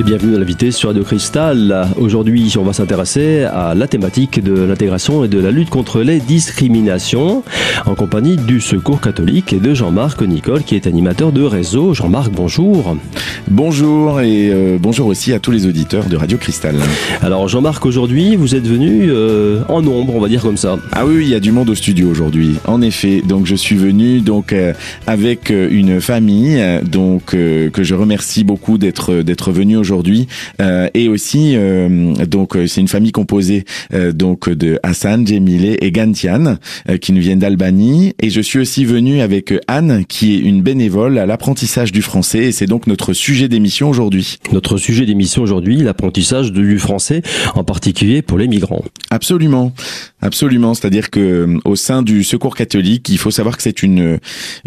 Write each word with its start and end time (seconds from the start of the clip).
Et 0.00 0.02
bienvenue 0.02 0.32
dans 0.32 0.38
l'invité 0.38 0.70
sur 0.70 0.88
Radio 0.88 1.04
Cristal. 1.04 1.86
Aujourd'hui, 1.98 2.54
on 2.58 2.62
va 2.62 2.72
s'intéresser 2.72 3.42
à 3.42 3.74
la 3.74 3.86
thématique 3.86 4.42
de 4.42 4.62
l'intégration 4.62 5.24
et 5.24 5.28
de 5.28 5.38
la 5.38 5.50
lutte 5.50 5.68
contre 5.68 6.00
les 6.00 6.20
discriminations 6.20 7.42
en 7.84 7.94
compagnie 7.94 8.36
du 8.36 8.62
Secours 8.62 9.02
catholique 9.02 9.52
et 9.52 9.58
de 9.58 9.74
Jean-Marc 9.74 10.22
Nicole 10.22 10.62
qui 10.62 10.74
est 10.74 10.86
animateur 10.86 11.32
de 11.32 11.42
réseau. 11.42 11.92
Jean-Marc, 11.92 12.32
bonjour. 12.32 12.96
Bonjour 13.50 14.22
et 14.22 14.48
euh, 14.50 14.78
bonjour 14.80 15.06
aussi 15.06 15.34
à 15.34 15.38
tous 15.38 15.50
les 15.50 15.66
auditeurs 15.66 16.06
de 16.06 16.16
Radio 16.16 16.38
Cristal. 16.38 16.76
Alors 17.20 17.46
Jean-Marc, 17.48 17.84
aujourd'hui, 17.84 18.36
vous 18.36 18.54
êtes 18.54 18.66
venu 18.66 19.10
euh, 19.10 19.60
en 19.68 19.82
nombre, 19.82 20.14
on 20.16 20.20
va 20.20 20.28
dire 20.28 20.40
comme 20.40 20.56
ça. 20.56 20.78
Ah 20.92 21.04
oui, 21.04 21.24
il 21.24 21.28
y 21.28 21.34
a 21.34 21.40
du 21.40 21.52
monde 21.52 21.68
au 21.68 21.74
studio 21.74 22.08
aujourd'hui. 22.08 22.56
En 22.66 22.80
effet, 22.80 23.20
donc 23.20 23.44
je 23.44 23.54
suis 23.54 23.76
venu 23.76 24.20
donc 24.20 24.54
euh, 24.54 24.72
avec 25.06 25.50
une 25.50 26.00
famille 26.00 26.58
donc 26.90 27.26
que 27.32 27.82
je 27.82 27.94
remercie 27.94 28.44
beaucoup 28.44 28.78
d'être 28.78 29.16
d'être 29.16 29.52
venu 29.52 29.76
aujourd'hui 29.76 29.89
euh, 30.60 30.88
et 30.94 31.08
aussi 31.08 31.52
euh, 31.54 32.14
donc 32.26 32.56
euh, 32.56 32.66
c'est 32.66 32.80
une 32.80 32.88
famille 32.88 33.12
composée 33.12 33.64
donc 34.12 34.48
de 34.48 34.78
Hassan, 34.82 35.26
Jemile 35.26 35.76
et 35.80 35.90
Gantian 35.90 36.56
qui 37.00 37.12
nous 37.12 37.20
viennent 37.20 37.38
d'Albanie 37.38 38.14
et 38.20 38.30
je 38.30 38.40
suis 38.40 38.58
aussi 38.58 38.84
venu 38.84 39.20
avec 39.20 39.52
Anne 39.66 40.04
qui 40.06 40.34
est 40.34 40.38
une 40.38 40.62
bénévole 40.62 41.18
à 41.18 41.26
l'apprentissage 41.26 41.92
du 41.92 42.02
français 42.02 42.44
et 42.44 42.52
c'est 42.52 42.66
donc 42.66 42.86
notre 42.86 43.12
sujet 43.12 43.48
d'émission 43.48 43.88
aujourd'hui. 43.90 44.38
Notre 44.52 44.76
sujet 44.76 45.06
d'émission 45.06 45.42
aujourd'hui, 45.42 45.76
l'apprentissage 45.78 46.52
du 46.52 46.78
français 46.78 47.22
en 47.54 47.64
particulier 47.64 48.22
pour 48.22 48.38
les 48.38 48.48
migrants. 48.48 48.84
Absolument. 49.10 49.72
Absolument, 50.22 50.74
c'est-à-dire 50.74 51.10
que 51.10 51.56
au 51.64 51.76
sein 51.76 52.02
du 52.02 52.24
Secours 52.24 52.54
catholique, 52.54 53.08
il 53.08 53.18
faut 53.18 53.30
savoir 53.30 53.56
que 53.56 53.62
c'est 53.62 53.82
une 53.82 54.18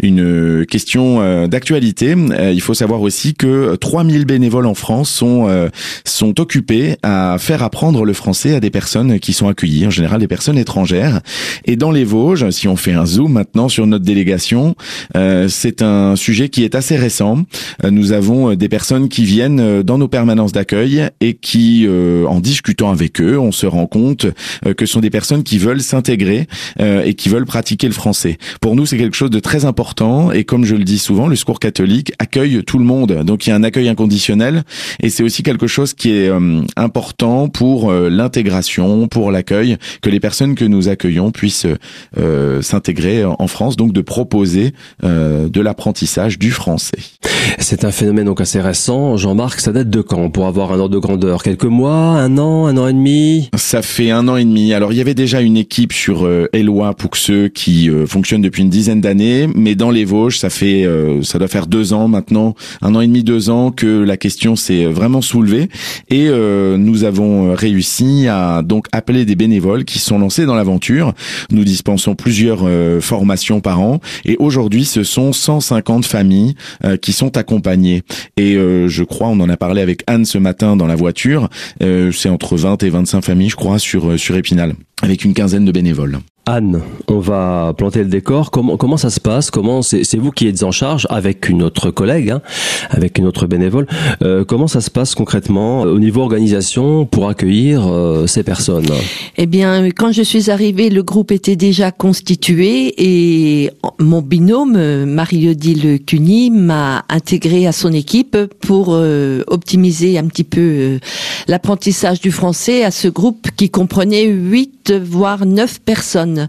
une 0.02 0.66
question 0.66 1.46
d'actualité. 1.46 2.14
Il 2.52 2.60
faut 2.60 2.74
savoir 2.74 3.00
aussi 3.02 3.34
que 3.34 3.76
3000 3.76 4.24
bénévoles 4.24 4.66
en 4.66 4.74
France 4.74 5.03
sont 5.04 5.48
euh, 5.48 5.68
sont 6.04 6.40
occupés 6.40 6.96
à 7.02 7.36
faire 7.38 7.62
apprendre 7.62 8.04
le 8.04 8.12
français 8.12 8.54
à 8.54 8.60
des 8.60 8.70
personnes 8.70 9.18
qui 9.18 9.32
sont 9.32 9.48
accueillies, 9.48 9.86
en 9.86 9.90
général 9.90 10.20
des 10.20 10.28
personnes 10.28 10.58
étrangères. 10.58 11.20
Et 11.64 11.76
dans 11.76 11.90
les 11.90 12.04
Vosges, 12.04 12.50
si 12.50 12.68
on 12.68 12.76
fait 12.76 12.92
un 12.92 13.06
zoom 13.06 13.32
maintenant 13.32 13.68
sur 13.68 13.86
notre 13.86 14.04
délégation, 14.04 14.74
euh, 15.16 15.48
c'est 15.48 15.82
un 15.82 16.16
sujet 16.16 16.48
qui 16.48 16.64
est 16.64 16.74
assez 16.74 16.96
récent. 16.96 17.38
Euh, 17.84 17.90
nous 17.90 18.12
avons 18.12 18.54
des 18.54 18.68
personnes 18.68 19.08
qui 19.08 19.24
viennent 19.24 19.82
dans 19.82 19.98
nos 19.98 20.08
permanences 20.08 20.52
d'accueil 20.52 21.08
et 21.20 21.34
qui, 21.34 21.86
en 21.88 22.40
discutant 22.40 22.90
avec 22.90 23.20
eux, 23.20 23.38
on 23.38 23.52
se 23.52 23.66
rend 23.66 23.86
compte 23.86 24.26
que 24.76 24.86
ce 24.86 24.92
sont 24.92 25.00
des 25.00 25.10
personnes 25.10 25.42
qui 25.42 25.58
veulent 25.58 25.80
s'intégrer 25.80 26.46
et 26.78 27.14
qui 27.14 27.28
veulent 27.28 27.44
pratiquer 27.44 27.86
le 27.86 27.92
français. 27.92 28.38
Pour 28.60 28.76
nous, 28.76 28.86
c'est 28.86 28.96
quelque 28.96 29.16
chose 29.16 29.30
de 29.30 29.40
très 29.40 29.64
important 29.64 30.32
et 30.32 30.44
comme 30.44 30.64
je 30.64 30.74
le 30.74 30.84
dis 30.84 30.98
souvent, 30.98 31.26
le 31.26 31.36
secours 31.36 31.60
catholique 31.60 32.12
accueille 32.18 32.62
tout 32.64 32.78
le 32.78 32.84
monde. 32.84 33.22
Donc 33.24 33.46
il 33.46 33.50
y 33.50 33.52
a 33.52 33.56
un 33.56 33.62
accueil 33.62 33.88
inconditionnel 33.88 34.64
et 35.02 35.10
c'est 35.10 35.22
aussi 35.22 35.42
quelque 35.42 35.66
chose 35.66 35.94
qui 35.94 36.10
est 36.10 36.28
euh, 36.28 36.62
important 36.76 37.48
pour 37.48 37.90
euh, 37.90 38.08
l'intégration, 38.08 39.08
pour 39.08 39.30
l'accueil, 39.30 39.76
que 40.02 40.10
les 40.10 40.20
personnes 40.20 40.54
que 40.54 40.64
nous 40.64 40.88
accueillons 40.88 41.30
puissent 41.30 41.66
euh, 42.18 42.62
s'intégrer 42.62 43.24
en 43.24 43.46
France, 43.46 43.76
donc 43.76 43.92
de 43.92 44.00
proposer 44.00 44.72
de 45.02 45.60
l'apprentissage 45.60 46.38
du 46.38 46.50
français. 46.50 46.98
C'est 47.58 47.84
un 47.84 47.90
phénomène 47.90 48.26
donc 48.26 48.40
assez 48.40 48.60
récent. 48.60 49.16
Jean-Marc, 49.16 49.60
ça 49.60 49.72
date 49.72 49.90
de 49.90 50.00
quand 50.00 50.30
pour 50.30 50.46
avoir 50.46 50.72
un 50.72 50.78
ordre 50.78 50.94
de 50.94 50.98
grandeur? 50.98 51.42
Quelques 51.42 51.64
mois, 51.64 51.94
un 51.94 52.38
an, 52.38 52.66
un 52.66 52.76
an 52.76 52.88
et 52.88 52.92
demi? 52.92 53.50
Ça 53.54 53.82
fait 53.82 54.10
un 54.10 54.28
an 54.28 54.36
et 54.36 54.44
demi. 54.44 54.74
Alors 54.74 54.92
il 54.92 54.98
y 54.98 55.00
avait 55.00 55.14
déjà 55.14 55.40
une 55.40 55.56
équipe 55.56 55.92
sur 55.92 56.26
euh, 56.26 56.48
Eloi 56.52 56.94
Pouxeux 56.94 57.48
qui 57.48 57.90
fonctionne 58.06 58.42
depuis 58.42 58.62
une 58.62 58.70
dizaine 58.70 59.00
d'années, 59.00 59.48
mais 59.54 59.74
dans 59.74 59.90
les 59.90 60.04
Vosges, 60.04 60.38
ça 60.38 60.50
fait, 60.50 60.86
ça 61.22 61.38
doit 61.38 61.48
faire 61.48 61.66
deux 61.66 61.92
ans 61.92 62.08
maintenant, 62.08 62.54
un 62.82 62.94
an 62.94 63.00
et 63.00 63.06
demi, 63.06 63.22
deux 63.22 63.50
ans 63.50 63.70
que 63.70 64.02
la 64.02 64.16
question 64.16 64.56
s'est 64.56 64.83
vraiment 64.86 65.22
soulevée 65.22 65.68
et 66.10 66.28
euh, 66.28 66.76
nous 66.76 67.04
avons 67.04 67.54
réussi 67.54 68.28
à 68.28 68.62
donc 68.62 68.86
appeler 68.92 69.24
des 69.24 69.36
bénévoles 69.36 69.84
qui 69.84 69.98
sont 69.98 70.18
lancés 70.18 70.46
dans 70.46 70.54
l'aventure. 70.54 71.12
Nous 71.50 71.64
dispensons 71.64 72.14
plusieurs 72.14 72.60
euh, 72.64 73.00
formations 73.00 73.60
par 73.60 73.80
an 73.80 74.00
et 74.24 74.36
aujourd'hui 74.38 74.84
ce 74.84 75.04
sont 75.04 75.32
150 75.32 76.04
familles 76.04 76.54
euh, 76.84 76.96
qui 76.96 77.12
sont 77.12 77.36
accompagnées 77.36 78.02
et 78.36 78.54
je 78.54 79.02
crois 79.02 79.28
on 79.28 79.40
en 79.40 79.48
a 79.48 79.56
parlé 79.56 79.80
avec 79.80 80.02
Anne 80.06 80.24
ce 80.24 80.38
matin 80.38 80.76
dans 80.76 80.86
la 80.86 80.96
voiture, 80.96 81.48
c'est 81.80 82.28
entre 82.28 82.56
20 82.56 82.82
et 82.82 82.90
25 82.90 83.22
familles 83.22 83.50
je 83.50 83.56
crois 83.56 83.78
sur 83.78 84.18
sur 84.18 84.36
Épinal 84.36 84.74
avec 85.02 85.24
une 85.24 85.34
quinzaine 85.34 85.64
de 85.64 85.72
bénévoles. 85.72 86.18
Anne, 86.46 86.82
on 87.08 87.20
va 87.20 87.72
planter 87.76 88.00
le 88.00 88.08
décor. 88.08 88.50
Comment 88.50 88.76
comment 88.76 88.98
ça 88.98 89.08
se 89.08 89.18
passe? 89.18 89.50
Comment 89.50 89.80
c'est 89.80 90.18
vous 90.18 90.30
qui 90.30 90.46
êtes 90.46 90.62
en 90.62 90.72
charge 90.72 91.06
avec 91.08 91.48
une 91.48 91.62
autre 91.62 91.90
collègue, 91.90 92.30
hein, 92.30 92.42
avec 92.90 93.18
une 93.18 93.26
autre 93.26 93.46
bénévole. 93.46 93.86
Euh, 94.22 94.44
comment 94.44 94.66
ça 94.66 94.82
se 94.82 94.90
passe 94.90 95.14
concrètement 95.14 95.82
au 95.82 95.98
niveau 95.98 96.20
organisation 96.20 97.06
pour 97.06 97.28
accueillir 97.30 97.86
euh, 97.86 98.26
ces 98.26 98.42
personnes? 98.42 98.88
Eh 99.38 99.46
bien, 99.46 99.88
quand 99.90 100.12
je 100.12 100.20
suis 100.20 100.50
arrivée, 100.50 100.90
le 100.90 101.02
groupe 101.02 101.32
était 101.32 101.56
déjà 101.56 101.90
constitué 101.92 102.94
et 102.98 103.70
mon 103.98 104.20
binôme 104.20 105.04
Marie-Odile 105.06 106.00
Cuny 106.04 106.50
m'a 106.50 107.06
intégré 107.08 107.66
à 107.66 107.72
son 107.72 107.92
équipe 107.92 108.36
pour 108.60 108.88
euh, 108.90 109.44
optimiser 109.46 110.18
un 110.18 110.26
petit 110.26 110.44
peu 110.44 110.98
l'apprentissage 111.48 112.20
du 112.20 112.30
français 112.30 112.84
à 112.84 112.90
ce 112.90 113.08
groupe 113.08 113.48
qui 113.56 113.70
comprenait 113.70 114.26
huit 114.26 114.83
voire 114.92 115.46
neuf 115.46 115.80
personnes. 115.80 116.48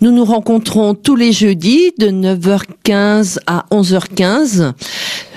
Nous 0.00 0.10
nous 0.10 0.24
rencontrons 0.24 0.94
tous 0.94 1.16
les 1.16 1.32
jeudis 1.32 1.92
de 1.98 2.08
9h15 2.08 3.38
à 3.46 3.66
11h15 3.70 4.72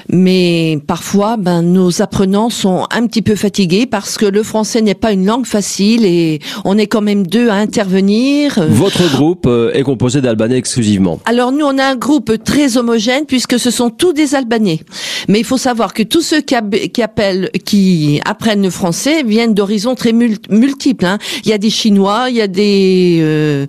mais 0.09 0.79
parfois 0.85 1.38
ben 1.38 1.61
nos 1.61 2.01
apprenants 2.01 2.49
sont 2.49 2.85
un 2.91 3.07
petit 3.07 3.21
peu 3.21 3.35
fatigués 3.35 3.85
parce 3.85 4.17
que 4.17 4.25
le 4.25 4.43
français 4.43 4.81
n'est 4.81 4.95
pas 4.95 5.11
une 5.11 5.25
langue 5.25 5.45
facile 5.45 6.05
et 6.05 6.39
on 6.63 6.77
est 6.77 6.88
quand 6.88 7.01
même 7.01 7.25
deux 7.25 7.49
à 7.49 7.55
intervenir. 7.55 8.63
Votre 8.69 9.11
groupe 9.11 9.45
euh, 9.47 9.71
est 9.73 9.83
composé 9.83 10.21
d'Albanais 10.21 10.57
exclusivement. 10.57 11.19
Alors 11.25 11.51
nous 11.51 11.65
on 11.65 11.77
a 11.77 11.85
un 11.85 11.95
groupe 11.95 12.44
très 12.44 12.77
homogène 12.77 13.25
puisque 13.25 13.59
ce 13.59 13.71
sont 13.71 13.89
tous 13.89 14.13
des 14.13 14.35
Albanais. 14.35 14.79
Mais 15.27 15.39
il 15.39 15.45
faut 15.45 15.57
savoir 15.57 15.94
que 15.94 16.03
tous 16.03 16.21
ceux 16.21 16.41
qui, 16.41 16.55
appellent 16.55 17.49
qui 17.65 18.21
apprennent 18.25 18.63
le 18.63 18.69
français 18.69 19.23
viennent 19.23 19.53
d'horizons 19.53 19.95
très 19.95 20.13
multiples 20.13 21.05
hein. 21.05 21.17
Il 21.44 21.49
y 21.49 21.53
a 21.53 21.57
des 21.57 21.69
Chinois, 21.69 22.27
il 22.29 22.35
y 22.35 22.41
a 22.41 22.47
des 22.47 23.19
euh, 23.21 23.65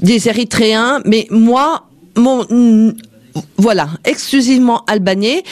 des 0.00 0.28
Érythréens, 0.28 1.00
mais 1.04 1.26
moi 1.30 1.84
mon 2.16 2.46
voilà, 3.56 3.88
exclusivement 4.04 4.84
albanais. 4.86 5.42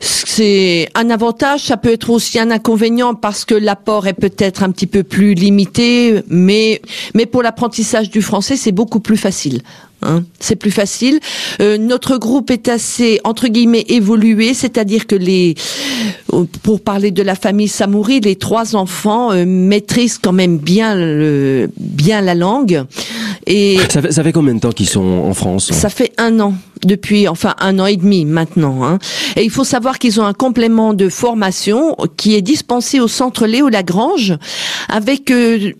C'est 0.00 0.88
un 0.94 1.10
avantage, 1.10 1.62
ça 1.62 1.76
peut 1.76 1.92
être 1.92 2.10
aussi 2.10 2.38
un 2.38 2.50
inconvénient 2.50 3.14
parce 3.14 3.44
que 3.44 3.54
l'apport 3.54 4.06
est 4.06 4.14
peut-être 4.14 4.62
un 4.62 4.70
petit 4.70 4.86
peu 4.86 5.02
plus 5.02 5.34
limité, 5.34 6.22
mais 6.28 6.80
mais 7.14 7.26
pour 7.26 7.42
l'apprentissage 7.42 8.10
du 8.10 8.22
français, 8.22 8.56
c'est 8.56 8.72
beaucoup 8.72 9.00
plus 9.00 9.16
facile. 9.16 9.62
Hein. 10.04 10.24
c'est 10.40 10.56
plus 10.56 10.70
facile. 10.70 11.20
Euh, 11.60 11.78
notre 11.78 12.18
groupe 12.18 12.50
est 12.50 12.68
assez 12.68 13.20
entre 13.24 13.48
guillemets 13.48 13.84
évolué, 13.88 14.54
c'est-à-dire 14.54 15.06
que 15.06 15.14
les, 15.14 15.54
pour 16.62 16.80
parler 16.80 17.10
de 17.10 17.22
la 17.22 17.34
famille 17.34 17.68
Samouri, 17.68 18.20
les 18.20 18.36
trois 18.36 18.76
enfants 18.76 19.32
euh, 19.32 19.44
maîtrisent 19.46 20.18
quand 20.18 20.32
même 20.32 20.58
bien 20.58 20.94
le, 20.94 21.70
bien 21.78 22.20
la 22.20 22.34
langue. 22.34 22.84
Et 23.46 23.78
ça 23.90 24.00
fait, 24.00 24.12
ça 24.12 24.22
fait 24.22 24.32
combien 24.32 24.54
de 24.54 24.60
temps 24.60 24.72
qu'ils 24.72 24.88
sont 24.88 25.02
en 25.02 25.34
France 25.34 25.70
Ça 25.72 25.90
fait 25.90 26.12
un 26.18 26.40
an, 26.40 26.54
depuis 26.84 27.28
enfin 27.28 27.54
un 27.60 27.78
an 27.78 27.86
et 27.86 27.96
demi 27.96 28.24
maintenant. 28.24 28.84
Hein. 28.84 28.98
Et 29.36 29.44
il 29.44 29.50
faut 29.50 29.64
savoir 29.64 29.98
qu'ils 29.98 30.20
ont 30.20 30.24
un 30.24 30.32
complément 30.32 30.94
de 30.94 31.08
formation 31.08 31.96
qui 32.16 32.34
est 32.34 32.42
dispensé 32.42 33.00
au 33.00 33.08
centre 33.08 33.46
Léo 33.46 33.68
Lagrange 33.68 34.34
avec 34.88 35.30
euh, 35.30 35.72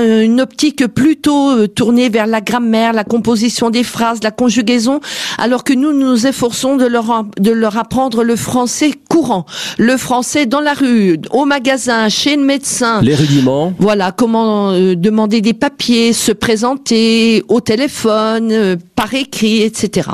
une 0.00 0.40
optique 0.40 0.86
plutôt 0.86 1.50
euh, 1.50 1.68
tournée 1.68 2.08
vers 2.08 2.26
la 2.26 2.40
grammaire, 2.40 2.92
la 2.92 3.04
composition 3.04 3.70
des 3.70 3.84
phrases, 3.84 4.20
la 4.22 4.30
conjugaison, 4.30 5.00
alors 5.38 5.64
que 5.64 5.72
nous 5.72 5.92
nous 5.92 6.26
efforçons 6.26 6.76
de 6.76 6.86
leur 6.86 7.24
de 7.38 7.50
leur 7.50 7.76
apprendre 7.76 8.24
le 8.24 8.36
français 8.36 8.92
courant, 9.08 9.44
le 9.78 9.96
français 9.96 10.46
dans 10.46 10.60
la 10.60 10.74
rue, 10.74 11.18
au 11.30 11.44
magasin, 11.44 12.08
chez 12.08 12.36
le 12.36 12.42
médecin. 12.42 13.02
Les 13.02 13.14
rudiments. 13.14 13.72
Voilà, 13.78 14.12
comment 14.12 14.70
euh, 14.70 14.94
demander 14.94 15.40
des 15.40 15.54
papiers, 15.54 16.12
se 16.12 16.32
présenter 16.32 17.44
au 17.48 17.60
téléphone, 17.60 18.50
euh, 18.52 18.76
par 18.96 19.12
écrit, 19.14 19.62
etc. 19.62 20.08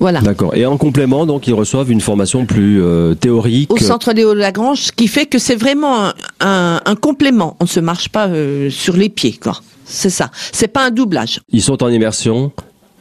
Voilà. 0.00 0.20
D'accord. 0.20 0.54
Et 0.54 0.66
en 0.66 0.76
complément, 0.76 1.26
donc, 1.26 1.46
ils 1.46 1.54
reçoivent 1.54 1.90
une 1.90 2.00
formation 2.00 2.46
plus 2.46 2.82
théorique. 3.20 3.72
Au 3.72 3.78
centre 3.78 4.12
Léo 4.12 4.34
Lagrange, 4.34 4.78
ce 4.78 4.92
qui 4.92 5.08
fait 5.08 5.26
que 5.26 5.38
c'est 5.38 5.56
vraiment 5.56 6.10
un, 6.40 6.80
un, 6.84 6.96
complément. 6.96 7.56
On 7.60 7.64
ne 7.64 7.68
se 7.68 7.80
marche 7.80 8.08
pas 8.08 8.28
sur 8.70 8.96
les 8.96 9.08
pieds, 9.08 9.38
quoi. 9.40 9.60
C'est 9.84 10.10
ça. 10.10 10.30
C'est 10.52 10.68
pas 10.68 10.86
un 10.86 10.90
doublage. 10.90 11.40
Ils 11.50 11.62
sont 11.62 11.82
en 11.82 11.88
immersion 11.88 12.52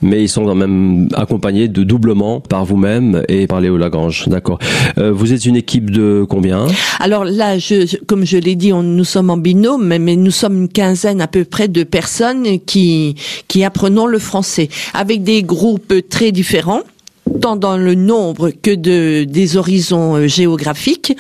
mais 0.04 0.22
ils 0.24 0.30
sont 0.30 0.46
quand 0.46 0.56
même 0.56 1.08
accompagnés 1.14 1.68
de 1.68 1.84
doublement 1.84 2.40
par 2.40 2.66
vous-même 2.66 3.24
et 3.28 3.48
par 3.48 3.62
Léo 3.62 3.78
Lagrange. 3.78 4.28
D'accord. 4.28 4.60
Euh, 4.98 5.12
vous 5.12 5.34
êtes 5.34 5.46
une 5.46 5.56
équipe 5.56 5.90
de 5.90 6.26
combien? 6.30 6.68
Alors 7.00 7.26
là, 7.26 7.58
je, 7.58 7.98
comme 8.06 8.26
je 8.26 8.38
l'ai 8.38 8.56
dit, 8.56 8.72
nous 8.72 9.04
sommes 9.04 9.30
en 9.30 9.38
binôme, 9.38 9.86
mais, 9.86 10.00
mais, 10.00 10.16
nous 10.16 10.32
sommes 10.32 10.58
une 10.64 10.70
quinzaine 10.70 11.22
à 11.22 11.28
peu 11.28 11.46
près 11.46 11.68
de 11.68 11.84
personnes 11.84 12.60
qui 12.66 13.16
qui 13.48 13.64
apprenons 13.64 14.06
le 14.06 14.20
français 14.20 14.70
avec 14.94 15.24
des 15.24 15.44
groupes 15.44 15.94
très 16.10 16.32
différents 16.32 16.82
tant 17.42 17.56
dans 17.56 17.78
le 17.78 17.96
nombre 17.96 18.52
que 18.52 18.76
de 18.76 19.24
des 19.24 19.58
horizons 19.58 20.16
euh, 20.16 20.28
géographiques 20.28 21.16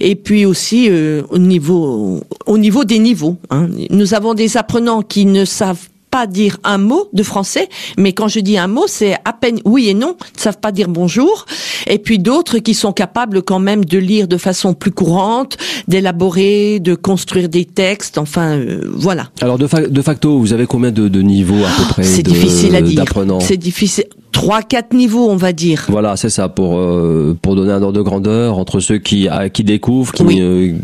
et 0.00 0.14
puis 0.14 0.46
aussi 0.46 0.88
euh, 0.88 1.22
au 1.30 1.38
niveau 1.38 2.22
au 2.46 2.58
niveau 2.58 2.84
des 2.84 2.98
niveaux. 2.98 3.36
hein. 3.50 3.68
Nous 3.90 4.14
avons 4.14 4.34
des 4.34 4.56
apprenants 4.56 5.02
qui 5.02 5.26
ne 5.26 5.44
savent 5.44 5.88
pas 6.14 6.28
dire 6.28 6.58
un 6.62 6.78
mot 6.78 7.08
de 7.12 7.24
français, 7.24 7.68
mais 7.98 8.12
quand 8.12 8.28
je 8.28 8.38
dis 8.38 8.56
un 8.56 8.68
mot, 8.68 8.84
c'est 8.86 9.14
à 9.24 9.32
peine 9.32 9.58
oui 9.64 9.88
et 9.88 9.94
non, 9.94 10.14
ne 10.36 10.40
savent 10.40 10.60
pas 10.60 10.70
dire 10.70 10.88
bonjour, 10.88 11.44
et 11.88 11.98
puis 11.98 12.20
d'autres 12.20 12.58
qui 12.58 12.74
sont 12.74 12.92
capables 12.92 13.42
quand 13.42 13.58
même 13.58 13.84
de 13.84 13.98
lire 13.98 14.28
de 14.28 14.36
façon 14.36 14.74
plus 14.74 14.92
courante, 14.92 15.56
d'élaborer, 15.88 16.78
de 16.78 16.94
construire 16.94 17.48
des 17.48 17.64
textes, 17.64 18.16
enfin 18.18 18.58
euh, 18.58 18.82
voilà. 18.94 19.30
Alors 19.40 19.58
de, 19.58 19.66
fa- 19.66 19.88
de 19.88 20.02
facto, 20.02 20.38
vous 20.38 20.52
avez 20.52 20.66
combien 20.66 20.92
de, 20.92 21.08
de 21.08 21.20
niveaux 21.20 21.64
à 21.64 21.70
peu 21.76 21.82
près 21.88 22.04
C'est 22.04 22.22
de- 22.22 22.30
difficile 22.30 22.76
à 22.76 22.80
dire. 22.82 23.04
C'est 23.40 23.56
difficile. 23.56 24.04
Trois, 24.34 24.62
quatre 24.62 24.92
niveaux, 24.92 25.30
on 25.30 25.36
va 25.36 25.52
dire. 25.52 25.86
Voilà, 25.88 26.16
c'est 26.16 26.28
ça 26.28 26.48
pour 26.48 26.76
euh, 26.76 27.36
pour 27.40 27.54
donner 27.56 27.72
un 27.72 27.80
ordre 27.82 27.96
de 27.96 28.02
grandeur 28.02 28.58
entre 28.58 28.80
ceux 28.80 28.98
qui 28.98 29.28
ah, 29.30 29.48
qui 29.48 29.64
découvrent, 29.64 30.12
qui 30.12 30.22
Oui. 30.24 30.38
euh, 30.40 30.74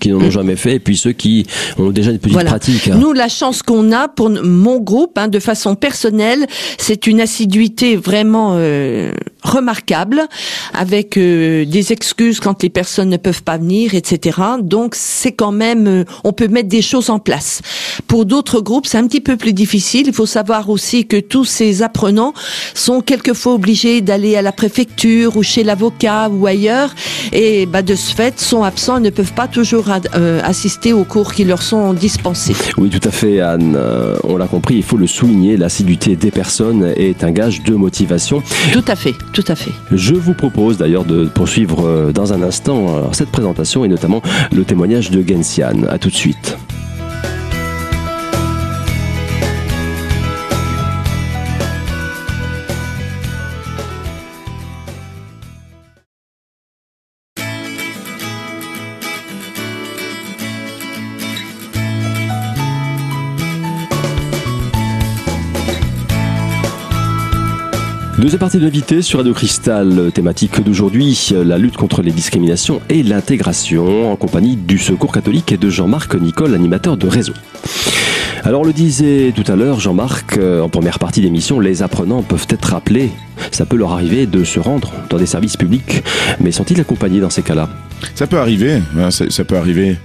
qui 0.00 0.10
n'en 0.10 0.18
ont 0.20 0.30
jamais 0.30 0.56
fait, 0.56 0.74
et 0.74 0.78
puis 0.80 0.96
ceux 0.96 1.12
qui 1.12 1.46
ont 1.78 1.90
déjà 1.90 2.10
une 2.10 2.18
petite 2.18 2.32
Voilà. 2.34 2.50
pratique. 2.50 2.88
hein. 2.88 2.96
Nous, 2.98 3.12
la 3.12 3.28
chance 3.28 3.62
qu'on 3.62 3.92
a 3.92 4.08
pour 4.08 4.28
mon 4.28 4.80
groupe, 4.80 5.16
hein, 5.18 5.28
de 5.28 5.38
façon 5.38 5.76
personnelle, 5.76 6.46
c'est 6.78 7.06
une 7.06 7.20
assiduité 7.20 7.96
vraiment 7.96 8.54
euh, 8.56 9.12
remarquable, 9.46 10.22
avec 10.74 11.16
euh, 11.16 11.64
des 11.64 11.92
excuses 11.92 12.40
quand 12.40 12.62
les 12.62 12.70
personnes 12.70 13.08
ne 13.10 13.16
peuvent 13.16 13.42
pas 13.42 13.58
venir, 13.58 13.94
etc. 13.94 14.38
Donc, 14.60 14.94
c'est 14.94 15.32
quand 15.32 15.52
même, 15.52 15.86
euh, 15.86 16.04
on 16.24 16.32
peut 16.32 16.48
mettre 16.48 16.68
des 16.68 16.82
choses 16.82 17.10
en 17.10 17.18
place. 17.18 17.62
Pour 18.06 18.26
d'autres 18.26 18.60
groupes, 18.60 18.86
c'est 18.86 18.98
un 18.98 19.06
petit 19.06 19.20
peu 19.20 19.36
plus 19.36 19.52
difficile. 19.52 20.04
Il 20.08 20.12
faut 20.12 20.26
savoir 20.26 20.68
aussi 20.70 21.06
que 21.06 21.18
tous 21.18 21.44
ces 21.44 21.82
apprenants 21.82 22.34
sont 22.74 23.00
quelquefois 23.00 23.54
obligés 23.54 24.00
d'aller 24.00 24.36
à 24.36 24.42
la 24.42 24.52
préfecture 24.52 25.36
ou 25.36 25.42
chez 25.42 25.64
l'avocat 25.64 26.28
ou 26.28 26.46
ailleurs, 26.46 26.94
et 27.32 27.66
bah, 27.66 27.82
de 27.82 27.94
ce 27.94 28.14
fait 28.14 28.38
sont 28.40 28.62
absents 28.62 28.98
et 28.98 29.00
ne 29.00 29.10
peuvent 29.10 29.32
pas 29.32 29.48
toujours 29.48 29.90
ad- 29.90 30.08
euh, 30.14 30.40
assister 30.42 30.92
aux 30.92 31.04
cours 31.04 31.32
qui 31.32 31.44
leur 31.44 31.62
sont 31.62 31.92
dispensés. 31.92 32.54
Oui, 32.78 32.90
tout 32.90 33.06
à 33.06 33.10
fait, 33.10 33.40
Anne. 33.40 33.74
Euh, 33.76 34.16
on 34.24 34.36
l'a 34.36 34.46
compris, 34.46 34.76
il 34.76 34.82
faut 34.82 34.96
le 34.96 35.06
souligner, 35.06 35.56
l'assiduité 35.56 36.16
des 36.16 36.30
personnes 36.30 36.92
est 36.96 37.24
un 37.24 37.30
gage 37.30 37.62
de 37.62 37.74
motivation. 37.74 38.42
Tout 38.72 38.84
à 38.88 38.96
fait, 38.96 39.14
Je 39.92 40.14
vous 40.14 40.34
propose 40.34 40.78
d'ailleurs 40.78 41.04
de 41.04 41.26
poursuivre 41.26 41.86
euh, 41.86 42.12
dans 42.12 42.32
un 42.32 42.42
instant 42.42 42.86
euh, 42.88 43.02
cette 43.12 43.30
présentation 43.30 43.84
et 43.84 43.88
notamment 43.88 44.22
le 44.52 44.64
témoignage 44.64 45.10
de 45.10 45.22
Gensian. 45.26 45.82
À 45.90 45.98
tout 45.98 46.08
de 46.08 46.14
suite. 46.14 46.56
Deuxième 68.26 68.40
partie 68.40 68.58
de 68.58 68.64
l'invité 68.64 69.02
sur 69.02 69.20
Radio 69.20 69.32
Cristal, 69.32 70.10
thématique 70.12 70.60
d'aujourd'hui, 70.60 71.32
la 71.32 71.58
lutte 71.58 71.76
contre 71.76 72.02
les 72.02 72.10
discriminations 72.10 72.80
et 72.88 73.04
l'intégration, 73.04 74.10
en 74.10 74.16
compagnie 74.16 74.56
du 74.56 74.78
Secours 74.78 75.12
catholique 75.12 75.52
et 75.52 75.56
de 75.56 75.70
Jean-Marc 75.70 76.16
Nicole, 76.16 76.52
animateur 76.52 76.96
de 76.96 77.06
réseau. 77.06 77.34
Alors 78.42 78.62
on 78.62 78.64
le 78.64 78.72
disait 78.72 79.32
tout 79.32 79.44
à 79.46 79.54
l'heure, 79.54 79.78
Jean-Marc, 79.78 80.38
euh, 80.38 80.60
en 80.60 80.68
première 80.68 80.98
partie 80.98 81.20
d'émission, 81.20 81.60
les 81.60 81.84
apprenants 81.84 82.24
peuvent 82.24 82.48
être 82.50 82.74
appelés. 82.74 83.12
Ça 83.52 83.64
peut 83.64 83.76
leur 83.76 83.92
arriver 83.92 84.26
de 84.26 84.42
se 84.42 84.58
rendre 84.58 84.90
dans 85.08 85.18
des 85.18 85.26
services 85.26 85.56
publics, 85.56 86.02
mais 86.40 86.50
sont-ils 86.50 86.80
accompagnés 86.80 87.20
dans 87.20 87.30
ces 87.30 87.42
cas-là? 87.42 87.68
Ça 88.16 88.26
peut 88.26 88.40
arriver, 88.40 88.82
hein, 88.98 89.12
ça 89.12 89.44
peut 89.44 89.56
arriver. 89.56 89.98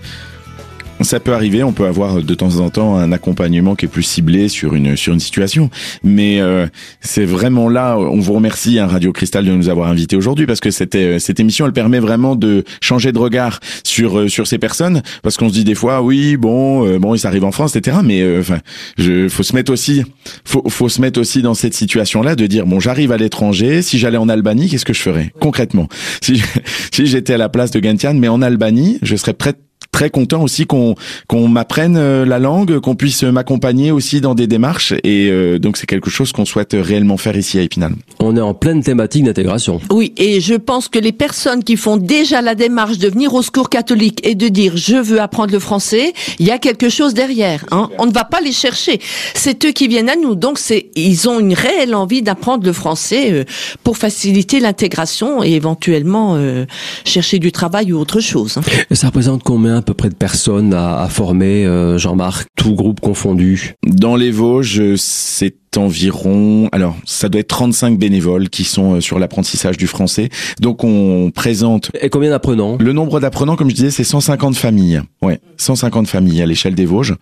Ça 1.04 1.20
peut 1.20 1.34
arriver, 1.34 1.64
on 1.64 1.74
peut 1.74 1.86
avoir 1.86 2.22
de 2.22 2.34
temps 2.36 2.58
en 2.58 2.70
temps 2.70 2.96
un 2.98 3.12
accompagnement 3.12 3.76
qui 3.76 3.86
est 3.86 3.90
plus 3.90 4.04
ciblé 4.04 4.48
sur 4.48 4.76
une 4.76 4.96
sur 4.96 5.14
une 5.14 5.20
situation, 5.20 5.70
mais 6.04 6.40
euh, 6.42 6.68
c'est 7.02 7.26
vraiment 7.26 7.70
là. 7.70 7.98
On 7.98 8.20
vous 8.20 8.34
remercie, 8.34 8.80
hein, 8.80 8.88
Radio 8.88 9.12
Cristal, 9.12 9.46
de 9.46 9.52
nous 9.52 9.70
avoir 9.70 9.90
invités 9.90 10.16
aujourd'hui 10.16 10.46
parce 10.46 10.60
que 10.60 10.72
cette 10.72 10.96
euh, 10.96 11.20
cette 11.20 11.40
émission, 11.40 11.66
elle 11.66 11.74
permet 11.74 12.00
vraiment 12.00 12.36
de 12.36 12.64
changer 12.82 13.12
de 13.12 13.20
regard 13.20 13.60
sur 13.84 14.20
euh, 14.20 14.28
sur 14.28 14.48
ces 14.48 14.58
personnes, 14.58 15.02
parce 15.24 15.38
qu'on 15.38 15.50
se 15.50 15.54
dit 15.54 15.64
des 15.64 15.76
fois, 15.76 16.02
oui, 16.02 16.38
bon, 16.38 16.88
euh, 16.88 17.00
bon, 17.00 17.16
ils 17.16 17.28
arrivent 17.28 17.44
en 17.44 17.52
France, 17.52 17.76
etc. 17.76 17.98
Mais 18.04 18.22
euh, 18.22 18.40
enfin, 18.42 18.60
je 18.98 19.28
faut 19.28 19.44
se 19.44 19.56
mettre 19.56 19.72
aussi, 19.72 20.04
faut 20.46 20.64
faut 20.70 20.90
se 20.90 21.02
mettre 21.02 21.20
aussi 21.20 21.42
dans 21.42 21.54
cette 21.54 21.74
situation-là 21.74 22.36
de 22.36 22.48
dire, 22.48 22.66
bon, 22.66 22.80
j'arrive 22.80 23.12
à 23.12 23.18
l'étranger, 23.18 23.82
si 23.82 24.00
j'allais 24.00 24.18
en 24.18 24.30
Albanie, 24.30 24.70
qu'est-ce 24.70 24.86
que 24.86 24.94
je 24.94 25.02
ferais 25.02 25.34
concrètement? 25.40 25.88
Si 26.22 26.42
si 26.94 27.06
j'étais 27.06 27.34
à 27.34 27.38
la 27.38 27.50
place 27.50 27.72
de 27.72 27.84
Gentian, 27.84 28.14
mais 28.16 28.28
en 28.28 28.42
Albanie, 28.42 29.00
je 29.02 29.16
serais 29.16 29.34
prêt 29.34 29.54
très 29.92 30.10
content 30.10 30.42
aussi 30.42 30.66
qu'on 30.66 30.96
qu'on 31.28 31.48
m'apprenne 31.48 31.98
euh, 31.98 32.26
la 32.26 32.40
langue, 32.40 32.80
qu'on 32.80 32.96
puisse 32.96 33.24
m'accompagner 33.24 33.92
aussi 33.92 34.22
dans 34.22 34.36
des 34.36 34.48
démarches 34.48 34.94
et 35.04 35.30
euh, 35.30 35.60
donc 35.60 35.78
c'est 35.78 35.86
quelque 35.86 36.10
chose 36.10 36.32
qu'on 36.32 36.46
souhaite 36.46 36.76
réellement 36.80 37.18
faire 37.18 37.36
ici 37.38 37.60
à 37.60 37.62
Épinal. 37.62 37.94
On 38.20 38.36
est 38.36 38.42
en 38.42 38.54
pleine 38.54 38.82
thématique 38.82 39.24
d'intégration. 39.26 39.82
Oui, 39.92 40.14
et 40.18 40.40
je 40.42 40.56
pense 40.56 40.88
que 40.88 40.98
les 41.00 41.12
personnes 41.12 41.64
qui 41.64 41.76
font 41.78 41.98
déjà 41.98 42.42
la 42.42 42.56
démarche 42.56 42.98
de 42.98 43.10
venir 43.10 43.34
au 43.34 43.42
secours 43.42 43.70
catholique 43.70 44.26
et 44.26 44.36
de 44.36 44.48
dire 44.48 44.78
je 44.78 44.96
veux 44.96 45.20
apprendre 45.20 45.52
le 45.52 45.60
français, 45.60 46.14
il 46.40 46.48
y 46.48 46.52
a 46.52 46.58
quelque 46.58 46.90
chose 46.90 47.14
derrière. 47.14 47.66
Hein. 47.72 47.90
On 48.00 48.06
ne 48.06 48.14
va 48.14 48.24
pas 48.24 48.42
les 48.42 48.52
chercher. 48.54 49.00
C'est 49.34 49.66
eux 49.66 49.72
qui 49.72 49.88
viennent 49.88 50.10
à 50.10 50.16
nous. 50.16 50.36
Donc 50.36 50.58
c'est 50.58 50.88
ils 50.96 51.28
ont 51.28 51.40
une 51.40 51.54
réelle 51.54 51.96
envie 51.96 52.22
d'apprendre 52.22 52.66
le 52.66 52.74
français 52.74 53.32
euh, 53.32 53.44
pour 53.84 53.98
faciliter 53.98 54.60
l'intégration 54.60 55.44
et 55.44 55.52
éventuellement 55.52 56.36
euh, 56.36 56.66
chercher 57.06 57.40
du 57.40 57.52
travail 57.52 57.92
ou 57.92 58.00
autre 58.00 58.20
chose. 58.20 58.58
hein. 58.58 58.62
Ça 58.92 59.08
représente 59.08 59.44
combien 59.44 59.81
à 59.82 59.84
peu 59.84 59.94
près 59.96 60.10
de 60.10 60.16
personnes 60.16 60.76
à, 60.76 61.02
à 61.02 61.10
former, 61.10 61.66
euh, 61.66 61.98
Jean-Marc, 61.98 62.48
tout 62.56 62.76
groupe 62.76 63.00
confondu. 63.00 63.74
Dans 63.84 64.16
les 64.16 64.30
Vosges, 64.30 64.96
c'est 64.96 65.56
environ, 65.78 66.70
alors 66.72 66.96
ça 67.06 67.30
doit 67.30 67.42
être 67.42 67.48
35 67.48 67.98
bénévoles 67.98 68.50
qui 68.50 68.64
sont 68.64 68.96
euh, 68.96 69.02
sur 69.02 69.20
l'apprentissage 69.20 69.78
du 69.78 69.88
français. 69.88 70.30
Donc 70.60 70.84
on 70.84 71.32
présente 71.34 71.92
Et 72.02 72.10
combien 72.10 72.30
d'apprenants? 72.30 72.78
Le 72.80 72.94
nombre 72.94 73.20
d'apprenants, 73.20 73.56
comme 73.56 73.70
je 73.70 73.76
disais, 73.76 73.92
c'est 73.92 74.04
150 74.04 74.56
familles. 74.56 75.02
Ouais, 75.22 75.40
150 75.58 76.08
familles 76.08 76.42
à 76.42 76.46
l'échelle 76.46 76.76
des 76.76 76.86
Vosges. 76.86 77.16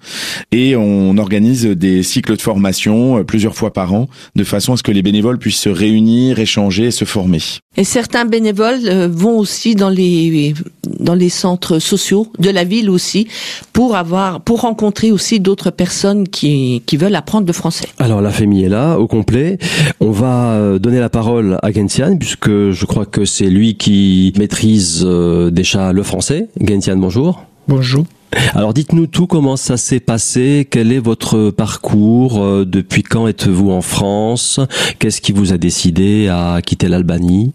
Et 0.52 0.76
on 0.76 1.18
organise 1.18 1.66
des 1.66 2.04
cycles 2.04 2.36
de 2.36 2.42
formation 2.42 3.20
euh, 3.20 3.24
plusieurs 3.24 3.56
fois 3.56 3.74
par 3.74 3.94
an, 3.94 4.08
de 4.36 4.44
façon 4.44 4.74
à 4.74 4.78
ce 4.78 4.84
que 4.84 4.92
les 4.92 5.02
bénévoles 5.02 5.38
puissent 5.38 5.62
se 5.62 5.70
réunir, 5.70 6.40
échanger 6.40 6.86
et 6.86 6.92
se 6.92 7.06
former. 7.06 7.40
Et 7.78 7.84
certains 7.84 8.26
bénévoles 8.26 8.80
euh, 8.86 9.08
vont 9.08 9.38
aussi 9.38 9.76
dans 9.76 9.90
les 9.90 10.54
dans 11.00 11.14
les 11.14 11.30
centres 11.30 11.80
sociaux 11.80 12.28
de 12.40 12.50
la 12.50 12.64
ville 12.64 12.90
aussi 12.90 13.28
pour 13.74 13.96
avoir 13.96 14.42
pour 14.42 14.62
rencontrer 14.62 15.12
aussi 15.12 15.40
d'autres 15.40 15.70
personnes 15.70 16.28
qui 16.28 16.82
qui 16.86 16.98
veulent 16.98 17.16
apprendre 17.16 17.48
le 17.48 17.54
français. 17.54 17.88
Alors 18.00 18.22
la 18.22 18.32
famille 18.40 18.64
est 18.64 18.70
là 18.70 18.98
au 18.98 19.08
complet. 19.08 19.58
On 20.00 20.12
va 20.12 20.54
euh, 20.54 20.80
donner 20.80 21.00
la 21.00 21.10
parole 21.10 21.58
à 21.62 21.72
Gentian 21.72 22.16
puisque 22.18 22.50
je 22.50 22.86
crois 22.86 23.06
que 23.06 23.26
c'est 23.26 23.50
lui 23.50 23.76
qui 23.76 24.32
maîtrise 24.38 25.04
euh, 25.06 25.50
déjà 25.50 25.92
le 25.92 26.04
français. 26.04 26.48
Gentian, 26.62 26.96
bonjour. 26.96 27.44
Bonjour. 27.68 28.06
Alors 28.54 28.74
dites-nous 28.74 29.08
tout, 29.08 29.28
comment 29.28 29.58
ça 29.58 29.76
s'est 29.76 30.00
passé, 30.00 30.66
quel 30.70 30.94
est 30.94 31.00
votre 31.00 31.50
parcours, 31.50 32.42
euh, 32.42 32.66
depuis 32.66 33.04
quand 33.04 33.28
êtes-vous 33.28 33.72
en 33.72 33.82
France, 33.82 34.62
qu'est-ce 35.00 35.20
qui 35.20 35.34
vous 35.34 35.52
a 35.52 35.58
décidé 35.58 36.30
à 36.30 36.62
quitter 36.66 36.88
l'Albanie? 36.88 37.52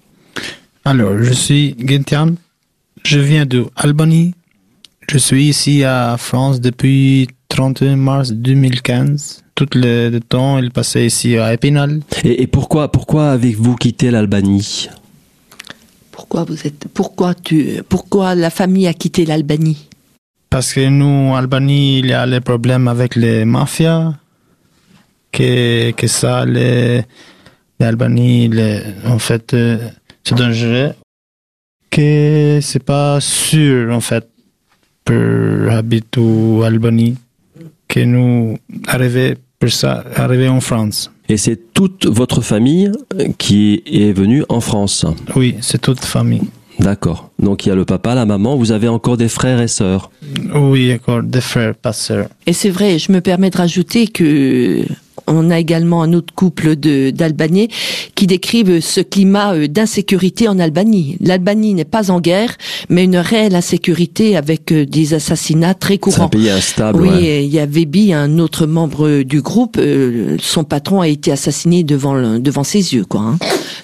Alors, 0.84 1.16
je 1.18 1.32
suis 1.32 1.76
Gentian. 1.78 2.34
Je 3.04 3.18
viens 3.18 3.46
de 3.46 3.64
Albanie. 3.76 4.34
Je 5.08 5.16
suis 5.16 5.44
ici 5.44 5.84
à 5.84 6.16
France 6.18 6.60
depuis 6.60 7.28
31 7.48 7.96
mars 7.96 8.32
2015. 8.32 9.43
Tout 9.54 9.68
le, 9.74 10.18
temps, 10.18 10.58
il 10.58 10.70
passait 10.72 11.06
ici 11.06 11.38
à 11.38 11.52
Épinal. 11.54 12.00
et, 12.24 12.42
et 12.42 12.46
pourquoi, 12.46 12.90
pourquoi 12.90 13.30
avez-vous 13.30 13.76
quitté 13.76 14.10
l'Albanie? 14.10 14.88
Pourquoi 16.10 16.44
vous 16.44 16.66
êtes 16.66 16.86
pourquoi 16.94 17.34
tu 17.34 17.82
pourquoi 17.88 18.34
la 18.34 18.50
famille 18.50 18.86
a 18.86 18.94
quitté 18.94 19.24
l'Albanie? 19.26 19.88
Parce 20.50 20.72
que 20.72 20.88
nous, 20.88 21.30
en 21.32 21.34
Albanie, 21.34 21.98
il 21.98 22.06
y 22.06 22.12
a 22.12 22.24
les 22.26 22.40
problèmes 22.40 22.86
avec 22.88 23.16
les 23.16 23.44
mafias. 23.44 24.14
Que, 25.32 25.90
que 25.90 26.06
ça, 26.06 26.44
les, 26.46 27.02
l'Albanie, 27.80 28.46
les- 28.48 28.82
en 29.04 29.18
fait, 29.18 29.52
euh, 29.54 29.88
c'est 30.22 30.36
dangereux. 30.36 30.92
Que 31.90 32.60
c'est 32.62 32.84
pas 32.84 33.18
sûr, 33.20 33.92
en 33.92 34.00
fait, 34.00 34.28
pour 35.04 35.72
habiter 35.72 36.20
en 36.20 36.62
Albanie. 36.62 37.16
Que 37.88 38.00
nous 38.00 38.56
arriver, 38.86 39.34
pour 39.34 39.43
ça, 39.70 40.04
arriver 40.14 40.48
en 40.48 40.60
France. 40.60 41.10
Et 41.28 41.36
c'est 41.36 41.72
toute 41.72 42.06
votre 42.06 42.42
famille 42.42 42.92
qui 43.38 43.82
est 43.86 44.12
venue 44.12 44.44
en 44.48 44.60
France. 44.60 45.06
Oui, 45.34 45.56
c'est 45.60 45.80
toute 45.80 46.04
famille. 46.04 46.42
D'accord. 46.78 47.30
Donc 47.38 47.64
il 47.64 47.68
y 47.68 47.72
a 47.72 47.74
le 47.74 47.84
papa, 47.84 48.14
la 48.14 48.26
maman, 48.26 48.56
vous 48.56 48.72
avez 48.72 48.88
encore 48.88 49.16
des 49.16 49.28
frères 49.28 49.60
et 49.60 49.68
sœurs. 49.68 50.10
Oui, 50.54 50.88
d'accord, 50.88 51.22
des 51.22 51.40
frères, 51.40 51.74
pas 51.74 51.92
sœurs. 51.92 52.28
Et 52.46 52.52
c'est 52.52 52.70
vrai, 52.70 52.98
je 52.98 53.12
me 53.12 53.20
permets 53.20 53.50
de 53.50 53.56
rajouter 53.56 54.06
que 54.08 54.84
on 55.26 55.50
a 55.50 55.58
également 55.58 56.02
un 56.02 56.12
autre 56.12 56.34
couple 56.34 56.76
d'Albanais 56.76 57.68
qui 58.14 58.26
décrivent 58.26 58.80
ce 58.80 59.00
climat 59.00 59.54
euh, 59.54 59.68
d'insécurité 59.68 60.48
en 60.48 60.58
Albanie. 60.58 61.16
L'Albanie 61.20 61.74
n'est 61.74 61.84
pas 61.84 62.10
en 62.10 62.20
guerre, 62.20 62.56
mais 62.88 63.04
une 63.04 63.16
réelle 63.16 63.54
insécurité 63.54 64.36
avec 64.36 64.72
euh, 64.72 64.86
des 64.86 65.14
assassinats 65.14 65.74
très 65.74 65.98
courants. 65.98 66.28
C'est 66.30 66.38
un 66.38 66.40
pays 66.40 66.50
instable. 66.50 67.02
Oui, 67.02 67.44
il 67.44 67.52
y 67.52 67.58
a 67.58 67.66
Vébi, 67.66 68.12
un 68.12 68.38
autre 68.38 68.66
membre 68.66 69.22
du 69.22 69.40
groupe, 69.40 69.80
son 70.40 70.64
patron 70.64 71.00
a 71.00 71.08
été 71.08 71.32
assassiné 71.32 71.82
devant 71.82 72.38
devant 72.38 72.64
ses 72.64 72.94
yeux, 72.94 73.04
quoi. 73.04 73.20
Hein. 73.20 73.38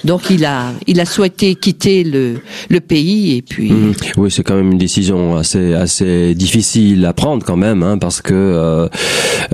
Donc 0.05 0.31
il 0.31 0.45
a 0.45 0.73
il 0.87 1.01
a 1.01 1.05
souhaité 1.05 1.55
quitter 1.55 2.05
le 2.05 2.37
le 2.69 2.81
pays 2.81 3.37
et 3.37 3.43
puis. 3.43 3.71
Mmh. 3.71 3.93
Oui, 4.17 4.31
c'est 4.31 4.43
quand 4.43 4.55
même 4.55 4.73
une 4.73 4.79
décision 4.79 5.37
assez 5.37 5.75
assez 5.75 6.35
difficile 6.35 7.05
à 7.05 7.13
prendre 7.13 7.45
quand 7.45 7.57
même, 7.57 7.83
hein, 7.83 7.99
parce 7.99 8.21
que 8.21 8.35
euh, 8.35 8.89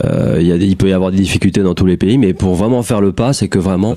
euh, 0.05 0.38
il, 0.40 0.47
y 0.47 0.52
a 0.52 0.57
il 0.57 0.76
peut 0.76 0.88
y 0.88 0.93
avoir 0.93 1.11
des 1.11 1.19
difficultés 1.19 1.62
dans 1.62 1.75
tous 1.76 1.87
les 1.87 1.97
pays, 1.97 2.18
mais 2.18 2.35
pour 2.35 2.56
vraiment 2.56 2.83
faire 2.83 3.00
le 3.00 3.12
pas, 3.12 3.33
c'est 3.33 3.49
que 3.49 3.61
vraiment 3.61 3.95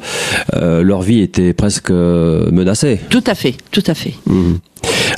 euh, 0.53 0.83
leur 0.83 1.01
vie 1.01 1.21
était 1.21 1.53
presque 1.53 1.89
menacée. 1.89 2.99
Tout 3.09 3.23
à 3.25 3.33
fait, 3.33 3.55
tout 3.71 3.83
à 3.87 3.95
fait. 3.95 4.13
Mmh. 4.27 4.55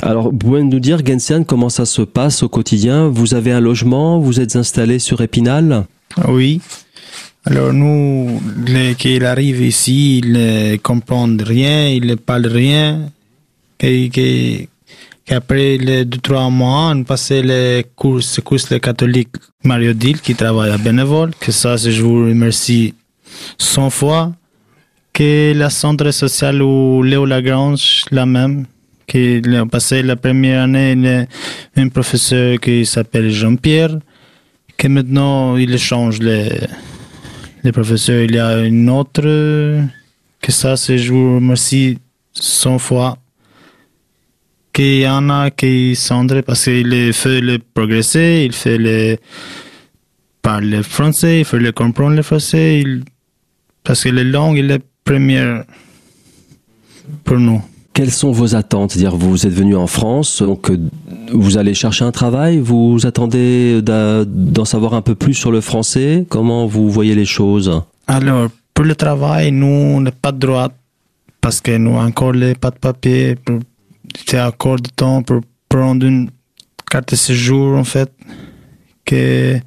Alors, 0.00 0.30
vous 0.30 0.36
pouvez 0.36 0.62
nous 0.62 0.80
dire, 0.80 1.04
Gensian, 1.04 1.44
comment 1.44 1.68
ça 1.68 1.84
se 1.84 2.02
passe 2.02 2.42
au 2.42 2.48
quotidien? 2.48 3.08
Vous 3.08 3.34
avez 3.34 3.52
un 3.52 3.60
logement? 3.60 4.18
Vous 4.18 4.40
êtes 4.40 4.56
installé 4.56 4.98
sur 4.98 5.20
Épinal? 5.20 5.84
Oui. 6.28 6.60
Alors 7.44 7.72
nous, 7.72 8.40
les, 8.66 8.94
qu'il 8.94 9.24
arrive 9.24 9.60
ici, 9.62 10.18
il 10.18 10.32
ne 10.32 10.76
comprend 10.76 11.28
rien, 11.38 11.88
il 11.88 12.06
ne 12.06 12.14
parle 12.14 12.46
rien, 12.46 13.10
qu'après 15.24 15.76
les 15.76 16.04
deux, 16.04 16.18
trois 16.18 16.50
mois, 16.50 16.92
on 16.94 17.04
passait 17.04 17.42
les 17.42 17.86
courses, 17.96 18.40
courses 18.40 18.70
les 18.70 18.80
catholiques 18.80 19.36
Mario 19.64 19.92
Dil, 19.92 20.20
qui 20.20 20.34
travaille 20.34 20.70
à 20.70 20.78
bénévole, 20.78 21.32
que 21.38 21.52
ça, 21.52 21.76
je 21.76 22.02
vous 22.02 22.26
remercie 22.26 22.94
100 23.58 23.90
fois, 23.90 24.32
que 25.12 25.52
la 25.54 25.70
centre 25.70 26.10
social 26.10 26.62
ou 26.62 27.02
Léo 27.02 27.26
Lagrange, 27.26 28.04
la 28.10 28.26
même, 28.26 28.66
qui 29.06 29.40
a 29.54 29.66
passé 29.66 30.02
la 30.02 30.16
première 30.16 30.62
année, 30.62 30.92
il 30.92 31.06
a 31.06 31.26
un 31.76 31.88
professeur 31.88 32.58
qui 32.58 32.86
s'appelle 32.86 33.30
Jean-Pierre, 33.30 33.98
que 34.76 34.88
maintenant, 34.88 35.56
il 35.56 35.78
change 35.78 36.18
les, 36.18 36.50
les 37.62 37.72
professeurs. 37.72 38.22
Il 38.22 38.34
y 38.34 38.38
a 38.38 38.60
une 38.60 38.88
autre, 38.90 39.22
que 40.40 40.50
ça, 40.50 40.74
je 40.74 41.12
vous 41.12 41.36
remercie 41.36 41.98
100 42.32 42.78
fois 42.78 43.18
qu'il 44.72 45.00
y 45.00 45.08
en 45.08 45.28
a 45.30 45.50
qui 45.50 45.94
Sandre 45.94 46.42
parce 46.42 46.64
qu'il 46.64 47.12
fait 47.12 47.40
le 47.40 47.58
progresser, 47.58 48.44
il 48.46 48.52
fait 48.52 48.78
le 48.78 49.16
parler 50.40 50.82
français, 50.82 51.40
il 51.40 51.44
fait 51.44 51.58
le 51.58 51.72
comprendre 51.72 52.16
le 52.16 52.22
français, 52.22 52.80
il, 52.80 53.04
parce 53.84 54.04
que 54.04 54.08
les 54.08 54.24
langues 54.24 54.58
est 54.58 54.62
la 54.62 54.78
première 55.04 55.64
pour 57.24 57.38
nous. 57.38 57.62
Quelles 57.94 58.10
sont 58.10 58.32
vos 58.32 58.54
attentes? 58.54 58.92
C'est-à-dire, 58.92 59.16
vous 59.16 59.46
êtes 59.46 59.52
venu 59.52 59.76
en 59.76 59.86
France, 59.86 60.42
donc 60.42 60.70
euh, 60.70 60.78
vous 61.30 61.58
allez 61.58 61.74
chercher 61.74 62.04
un 62.04 62.10
travail, 62.10 62.58
vous 62.58 63.04
attendez 63.04 63.82
d'en 63.82 64.64
savoir 64.64 64.94
un 64.94 65.02
peu 65.02 65.14
plus 65.14 65.34
sur 65.34 65.52
le 65.52 65.60
français? 65.60 66.24
Comment 66.30 66.66
vous 66.66 66.88
voyez 66.90 67.14
les 67.14 67.26
choses? 67.26 67.82
Alors, 68.06 68.48
pour 68.72 68.86
le 68.86 68.94
travail, 68.94 69.52
nous, 69.52 69.66
on 69.66 70.00
n'a 70.00 70.10
pas 70.10 70.32
de 70.32 70.38
droit 70.38 70.70
parce 71.42 71.60
que 71.60 71.76
nous, 71.76 71.96
encore, 71.96 72.32
les, 72.32 72.54
pas 72.54 72.70
de 72.70 72.78
papier 72.78 73.36
c'est 74.26 74.40
encore 74.40 74.76
du 74.76 74.90
temps 74.90 75.22
pour 75.22 75.40
prendre 75.68 76.06
une 76.06 76.30
carte 76.90 77.10
de 77.10 77.16
séjour, 77.16 77.76
en 77.76 77.84
fait, 77.84 78.12
que 79.04 79.58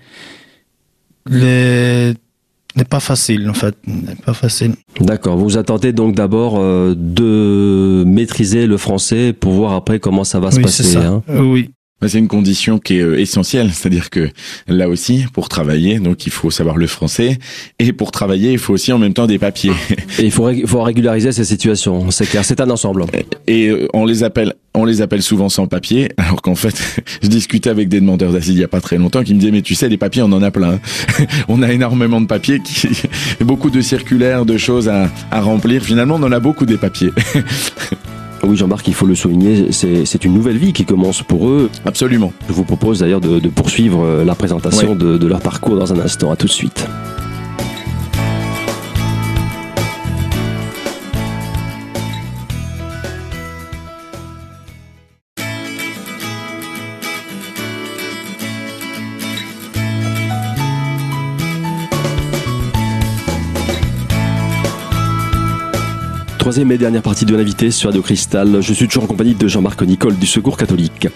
n'est 1.29 2.83
pas 2.83 2.99
facile, 2.99 3.49
en 3.49 3.53
fait, 3.53 3.75
pas 4.25 4.33
facile. 4.33 4.75
D'accord. 4.99 5.37
Vous 5.37 5.57
attendez 5.57 5.93
donc 5.93 6.15
d'abord 6.15 6.55
euh, 6.57 6.93
de 6.95 8.03
maîtriser 8.05 8.67
le 8.67 8.77
français 8.77 9.33
pour 9.33 9.53
voir 9.53 9.73
après 9.73 9.99
comment 9.99 10.23
ça 10.23 10.39
va 10.39 10.51
se 10.51 10.59
passer. 10.59 10.83
Ça. 10.83 11.05
Hein 11.05 11.23
oui. 11.29 11.71
C'est 12.07 12.19
une 12.19 12.27
condition 12.27 12.79
qui 12.79 12.97
est 12.97 13.01
euh, 13.01 13.19
essentielle, 13.19 13.71
c'est-à-dire 13.73 14.09
que 14.09 14.29
là 14.67 14.89
aussi, 14.89 15.25
pour 15.33 15.49
travailler, 15.49 15.99
donc 15.99 16.25
il 16.25 16.31
faut 16.31 16.51
savoir 16.51 16.77
le 16.77 16.87
français, 16.87 17.37
et 17.79 17.93
pour 17.93 18.11
travailler, 18.11 18.51
il 18.51 18.59
faut 18.59 18.73
aussi 18.73 18.91
en 18.91 18.97
même 18.97 19.13
temps 19.13 19.27
des 19.27 19.39
papiers. 19.39 19.73
Et 20.19 20.25
il 20.25 20.31
faut, 20.31 20.49
faut 20.65 20.81
régulariser 20.81 21.31
ces 21.31 21.43
situations, 21.43 22.11
c'est 22.11 22.25
clair, 22.25 22.45
c'est 22.45 22.61
un 22.61 22.69
ensemble. 22.69 23.05
Et 23.47 23.67
euh, 23.67 23.87
on 23.93 24.05
les 24.05 24.23
appelle, 24.23 24.53
on 24.73 24.85
les 24.85 25.01
appelle 25.01 25.21
souvent 25.21 25.49
sans 25.49 25.67
papiers, 25.67 26.09
alors 26.17 26.41
qu'en 26.41 26.55
fait, 26.55 26.75
je 27.21 27.27
discutais 27.27 27.69
avec 27.69 27.89
des 27.89 27.99
demandeurs 27.99 28.31
d'asile 28.31 28.55
il 28.55 28.61
y 28.61 28.63
a 28.63 28.67
pas 28.67 28.81
très 28.81 28.97
longtemps 28.97 29.23
qui 29.23 29.33
me 29.33 29.39
disaient 29.39 29.51
mais 29.51 29.61
tu 29.61 29.75
sais 29.75 29.89
les 29.89 29.97
papiers 29.97 30.21
on 30.21 30.31
en 30.31 30.41
a 30.41 30.51
plein, 30.51 30.79
on 31.47 31.61
a 31.61 31.71
énormément 31.71 32.21
de 32.21 32.27
papiers, 32.27 32.59
qui, 32.59 32.87
beaucoup 33.41 33.69
de 33.69 33.81
circulaires, 33.81 34.45
de 34.45 34.57
choses 34.57 34.89
à, 34.89 35.09
à 35.31 35.41
remplir. 35.41 35.83
Finalement, 35.83 36.15
on 36.15 36.23
en 36.23 36.31
a 36.31 36.39
beaucoup 36.39 36.65
des 36.65 36.77
papiers. 36.77 37.11
Oui, 38.47 38.55
Jean-Marc, 38.55 38.87
il 38.87 38.93
faut 38.93 39.07
le 39.07 39.15
souligner, 39.15 39.71
c'est 39.71 40.25
une 40.25 40.33
nouvelle 40.33 40.57
vie 40.57 40.73
qui 40.73 40.85
commence 40.85 41.23
pour 41.23 41.49
eux. 41.49 41.69
Absolument. 41.85 42.31
Je 42.47 42.53
vous 42.53 42.63
propose 42.63 42.99
d'ailleurs 42.99 43.21
de, 43.21 43.39
poursuivre 43.49 44.03
euh, 44.03 44.23
la 44.23 44.35
présentation 44.35 44.95
de, 44.95 45.17
de 45.17 45.27
leur 45.27 45.39
parcours 45.39 45.75
dans 45.75 45.93
un 45.93 45.99
instant. 45.99 46.31
À 46.31 46.35
tout 46.35 46.47
de 46.47 46.51
suite. 46.51 46.87
Troisième 66.45 66.71
et 66.71 66.77
dernière 66.77 67.01
partie 67.01 67.25
de 67.25 67.35
l'invité 67.35 67.71
sur 67.71 67.89
Radio 67.89 68.03
Cristal. 68.03 68.61
Je 68.61 68.71
suis 68.71 68.87
toujours 68.87 69.05
en 69.05 69.07
compagnie 69.07 69.33
de 69.33 69.47
Jean-Marc 69.47 69.81
Nicole 69.81 70.15
du 70.15 70.27
Secours 70.27 70.57
catholique. 70.57 71.07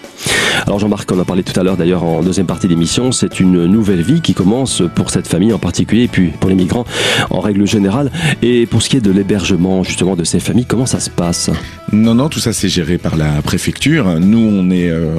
Alors 0.66 0.78
Jean-Marc, 0.78 1.10
on 1.12 1.18
en 1.18 1.24
parlait 1.24 1.42
tout 1.42 1.58
à 1.58 1.62
l'heure 1.62 1.76
d'ailleurs 1.76 2.04
en 2.04 2.22
deuxième 2.22 2.46
partie 2.46 2.68
d'émission, 2.68 3.12
c'est 3.12 3.40
une 3.40 3.66
nouvelle 3.66 4.02
vie 4.02 4.20
qui 4.20 4.34
commence 4.34 4.82
pour 4.94 5.10
cette 5.10 5.26
famille 5.26 5.52
en 5.52 5.58
particulier 5.58 6.04
et 6.04 6.08
puis 6.08 6.28
pour 6.40 6.48
les 6.48 6.56
migrants 6.56 6.84
en 7.30 7.40
règle 7.40 7.66
générale. 7.66 8.10
Et 8.42 8.66
pour 8.66 8.82
ce 8.82 8.88
qui 8.88 8.96
est 8.96 9.00
de 9.00 9.10
l'hébergement 9.10 9.82
justement 9.82 10.16
de 10.16 10.24
ces 10.24 10.40
familles, 10.40 10.66
comment 10.66 10.86
ça 10.86 11.00
se 11.00 11.10
passe? 11.10 11.50
Non, 11.92 12.14
non, 12.14 12.28
tout 12.28 12.40
ça 12.40 12.52
c'est 12.52 12.68
géré 12.68 12.98
par 12.98 13.16
la 13.16 13.42
préfecture. 13.42 14.20
Nous, 14.20 14.38
on 14.38 14.70
euh, 14.70 15.16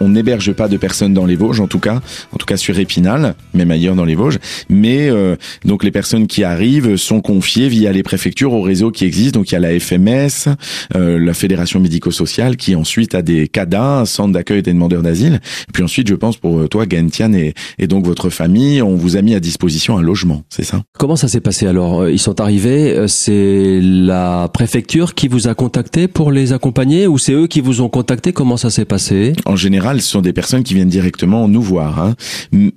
on 0.00 0.08
n'héberge 0.08 0.52
pas 0.52 0.68
de 0.68 0.76
personnes 0.76 1.14
dans 1.14 1.26
les 1.26 1.36
Vosges, 1.36 1.60
en 1.60 1.66
tout 1.66 1.78
cas, 1.78 2.00
en 2.32 2.36
tout 2.36 2.46
cas 2.46 2.56
sur 2.56 2.78
Épinal, 2.78 3.34
même 3.54 3.70
ailleurs 3.70 3.94
dans 3.94 4.04
les 4.04 4.14
Vosges. 4.14 4.38
Mais 4.68 5.08
euh, 5.10 5.36
donc 5.64 5.84
les 5.84 5.90
personnes 5.90 6.26
qui 6.26 6.44
arrivent 6.44 6.96
sont 6.96 7.20
confiées 7.20 7.68
via 7.68 7.92
les 7.92 8.02
préfectures 8.02 8.52
au 8.52 8.62
réseau 8.62 8.90
qui 8.90 9.04
existe. 9.04 9.34
Donc 9.34 9.50
il 9.50 9.54
y 9.54 9.56
a 9.56 9.60
la 9.60 9.78
FMS, 9.78 10.54
euh, 10.94 11.18
la 11.18 11.34
Fédération 11.34 11.80
médico-sociale, 11.80 12.56
qui 12.56 12.74
ensuite 12.74 13.14
a 13.14 13.22
des 13.22 13.48
CADA, 13.48 14.00
un 14.00 14.04
centre 14.04 14.32
d'accueil 14.32 14.62
des 14.62 14.74
demandeurs 14.76 15.02
d'asile. 15.02 15.40
Puis 15.72 15.82
ensuite, 15.82 16.08
je 16.08 16.14
pense 16.14 16.36
pour 16.36 16.60
euh, 16.60 16.68
toi, 16.68 16.84
Gentian 16.88 17.32
et, 17.32 17.54
et 17.78 17.86
donc 17.88 18.06
votre 18.06 18.30
famille, 18.30 18.80
on 18.82 18.94
vous 18.94 19.16
a 19.16 19.22
mis 19.22 19.34
à 19.34 19.40
disposition 19.40 19.98
un 19.98 20.02
logement, 20.02 20.44
c'est 20.48 20.64
ça? 20.64 20.82
Comment 20.98 21.16
ça 21.16 21.28
s'est 21.28 21.40
passé 21.40 21.66
alors? 21.66 22.02
Euh, 22.02 22.12
Ils 22.12 22.18
sont 22.18 22.40
arrivés, 22.40 23.06
c'est 23.08 23.80
la 23.82 24.48
préfecture 24.52 25.14
qui 25.14 25.28
vous 25.28 25.48
a 25.48 25.54
contacté 25.54 26.08
pour 26.08 26.30
les 26.30 26.52
accompagner 26.52 27.06
ou 27.06 27.18
c'est 27.18 27.32
eux 27.32 27.46
qui 27.46 27.60
vous 27.60 27.80
ont 27.80 27.88
contacté? 27.88 28.32
Comment 28.32 28.56
ça 28.56 28.70
s'est 28.70 28.84
passé? 28.84 29.32
En 29.44 29.56
général, 29.56 30.00
ce 30.00 30.08
sont 30.08 30.22
des 30.22 30.32
personnes 30.32 30.62
qui 30.62 30.74
viennent 30.74 30.88
directement 30.88 31.48
nous 31.48 31.62
voir. 31.62 32.00
Hein. 32.00 32.14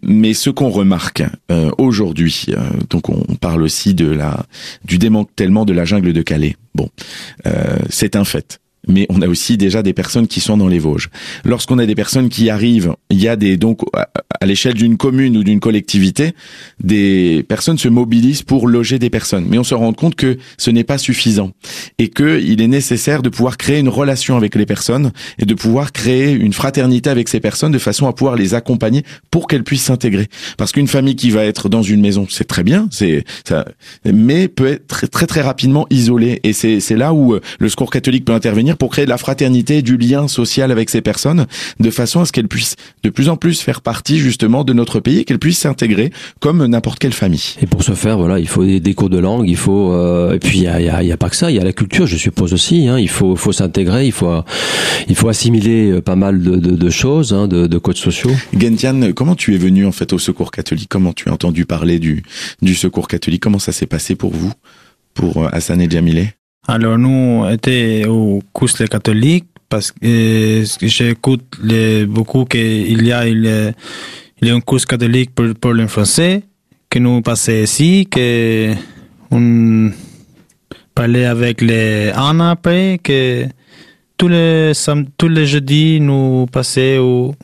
Mais 0.02 0.34
ce 0.34 0.50
qu'on 0.50 0.70
remarque 0.70 1.24
aujourd'hui, 1.78 2.48
donc 2.90 3.10
on 3.10 3.36
parle 3.36 3.62
aussi 3.64 3.94
de 3.94 4.10
la 4.10 4.46
du 4.86 4.98
démantèlement 4.98 5.66
de 5.66 5.74
la 5.74 5.86
jungle 5.86 6.14
de 6.14 6.22
Calais. 6.22 6.56
Bon, 6.76 6.90
euh, 7.46 7.78
c'est 7.90 8.16
un 8.16 8.24
fait 8.24 8.60
mais 8.88 9.06
on 9.10 9.22
a 9.22 9.28
aussi 9.28 9.58
déjà 9.58 9.84
des 9.84 9.94
personnes 9.94 10.28
qui 10.28 10.40
sont 10.40 10.58
dans 10.58 10.68
les 10.68 10.80
Vosges. 10.80 11.10
Lorsqu'on 11.44 11.80
a 11.80 11.86
des 11.86 11.96
personnes 11.96 12.30
qui 12.30 12.50
arrivent, 12.50 12.94
il 13.10 13.22
y 13.22 13.28
a 13.28 13.36
des 13.36 13.58
donc 13.58 13.82
à 13.94 14.46
l'échelle 14.46 14.74
d'une 14.74 14.98
commune 14.98 15.38
ou 15.38 15.44
d'une 15.44 15.60
collectivité, 15.60 16.34
des 16.82 17.44
personnes 17.48 17.78
se 17.78 17.90
mobilisent 17.90 18.44
pour 18.44 18.68
loger 18.68 19.00
des 19.00 19.10
personnes, 19.10 19.46
mais 19.50 19.58
on 19.58 19.64
se 19.64 19.76
rend 19.76 19.92
compte 19.94 20.16
que 20.16 20.38
ce 20.58 20.72
n'est 20.72 20.84
pas 20.84 20.98
suffisant 20.98 21.52
et 21.98 22.08
que 22.08 22.40
il 22.42 22.62
est 22.62 22.68
nécessaire 22.68 23.22
de 23.22 23.30
pouvoir 23.30 23.58
créer 23.58 23.80
une 23.80 23.90
relation 23.90 24.38
avec 24.38 24.56
les 24.56 24.66
personnes 24.66 25.12
et 25.40 25.46
de 25.46 25.54
pouvoir 25.54 25.92
créer 25.92 26.32
une 26.32 26.54
fraternité 26.54 27.10
avec 27.10 27.28
ces 27.28 27.40
personnes 27.40 27.72
de 27.72 27.80
façon 27.80 28.08
à 28.08 28.14
pouvoir 28.14 28.36
les 28.36 28.54
accompagner 28.54 29.04
pour 29.30 29.48
qu'elles 29.48 29.64
puissent 29.64 29.84
s'intégrer. 29.84 30.28
Parce 30.58 30.72
qu'une 30.72 30.88
famille 30.88 31.16
qui 31.16 31.32
va 31.32 31.44
être 31.44 31.68
dans 31.68 31.82
une 31.82 32.02
maison, 32.02 32.26
c'est 32.30 32.48
très 32.48 32.64
bien, 32.64 32.88
c'est 32.92 33.26
ça, 33.46 33.66
mais 34.06 34.48
peut 34.48 34.68
être 34.68 34.88
très 35.10 35.28
très, 35.28 35.40
rapidement 35.40 35.88
isolée 35.90 36.42
et 36.44 36.52
c'est 36.52 36.82
c'est 36.82 36.98
là 36.98 37.14
où 37.14 37.34
euh, 37.34 37.42
le 37.60 37.70
secours 37.70 37.90
catholique 37.92 38.26
peut 38.26 38.34
intervenir 38.34 38.69
pour 38.76 38.92
créer 38.92 39.06
de 39.06 39.10
la 39.10 39.18
fraternité, 39.18 39.82
du 39.82 39.98
lien 39.98 40.28
social 40.28 40.72
avec 40.72 40.90
ces 40.90 41.02
personnes, 41.02 41.46
de 41.80 41.90
façon 41.90 42.22
à 42.22 42.26
ce 42.26 42.32
qu'elles 42.32 42.48
puissent 42.48 42.76
de 43.04 43.10
plus 43.10 43.30
en 43.30 43.38
plus 43.38 43.62
faire 43.62 43.82
partie 43.82 44.20
justement 44.20 44.64
de 44.64 44.74
notre 44.74 45.00
pays 45.00 45.20
et 45.20 45.26
qu'elles 45.26 45.40
puissent 45.40 45.60
s'intégrer 45.60 46.12
comme 46.40 46.66
n'importe 46.66 47.00
quelle 47.00 47.14
famille. 47.14 47.56
Et 47.62 47.66
pour 47.66 47.84
ce 47.84 47.94
faire, 47.94 48.18
voilà, 48.18 48.40
il 48.40 48.48
faut 48.48 48.66
des, 48.66 48.94
cours 48.94 49.10
de 49.10 49.20
langue, 49.20 49.48
il 49.48 49.58
faut 49.58 49.94
euh, 49.94 50.34
et 50.34 50.40
puis 50.40 50.60
il 50.60 50.64
y 50.64 50.68
a, 50.68 51.04
y 51.04 51.12
a, 51.12 51.18
pas 51.18 51.30
que 51.30 51.36
ça, 51.36 51.52
il 51.52 51.58
y 51.58 51.60
a 51.60 51.64
la 51.64 51.74
culture, 51.74 52.06
je 52.08 52.18
suppose 52.18 52.54
aussi. 52.54 52.88
Hein, 52.88 53.00
il 53.00 53.10
faut 53.10 53.36
faut 53.36 53.52
s'intégrer, 53.52 54.06
il 54.06 54.12
faut 54.12 54.44
il 55.08 55.16
faut 55.16 55.30
assimiler 55.30 55.92
euh, 55.92 56.02
pas 56.02 56.16
mal 56.16 56.42
de, 56.42 56.56
de, 56.56 56.76
de 56.76 56.90
choses, 56.90 57.34
hein, 57.34 57.48
de, 57.48 57.68
de 57.68 57.78
codes 57.78 57.98
sociaux. 57.98 58.32
Gentian, 58.58 59.12
comment 59.14 59.36
tu 59.36 59.56
es 59.56 59.58
venu 59.58 59.86
en 59.86 59.92
fait 59.92 60.14
au 60.14 60.20
Secours 60.20 60.52
catholique? 60.52 60.90
Comment 60.90 61.14
tu 61.14 61.30
as 61.30 61.34
entendu 61.34 61.66
parler 61.66 62.00
du 62.00 62.24
du 62.62 62.76
Secours 62.76 63.08
catholique? 63.08 63.42
Comment 63.42 63.60
ça 63.60 63.72
s'est 63.72 63.88
passé 63.88 64.16
pour 64.16 64.34
vous, 64.34 64.52
pour 65.14 65.44
euh, 65.44 65.50
Hassan 65.52 65.82
et 65.82 65.90
Jamilé 65.90 66.39
Alors 66.68 66.98
nous 66.98 67.46
étions 67.50 68.12
au 68.12 68.42
cours 68.54 68.70
catholique 68.90 69.46
parce 69.70 69.92
que 69.92 70.64
j'écoute 70.82 71.60
beaucoup 72.08 72.46
qu'il 72.46 73.06
y 73.06 73.12
a 73.12 73.28
il, 73.28 73.74
il 74.42 74.48
y 74.48 74.52
a 74.52 74.56
un 74.56 74.62
cours 74.62 74.86
catholique 74.86 75.34
pour, 75.34 75.48
pour 75.60 75.74
le 75.74 75.88
français 75.88 76.44
que 76.90 77.00
nous 77.00 77.22
passons 77.22 77.52
ici, 77.52 78.08
que 78.10 78.74
on 79.32 79.92
parlait 80.96 81.26
avec 81.26 81.62
les 81.62 82.12
Anna 82.16 82.52
après, 82.52 83.00
que 83.04 83.46
tous 84.18 84.28
les, 84.28 84.72
tous 85.18 85.28
les 85.28 85.46
jeudis, 85.46 86.00
nous 86.02 86.48
passions 86.52 87.00
au, 87.00 87.36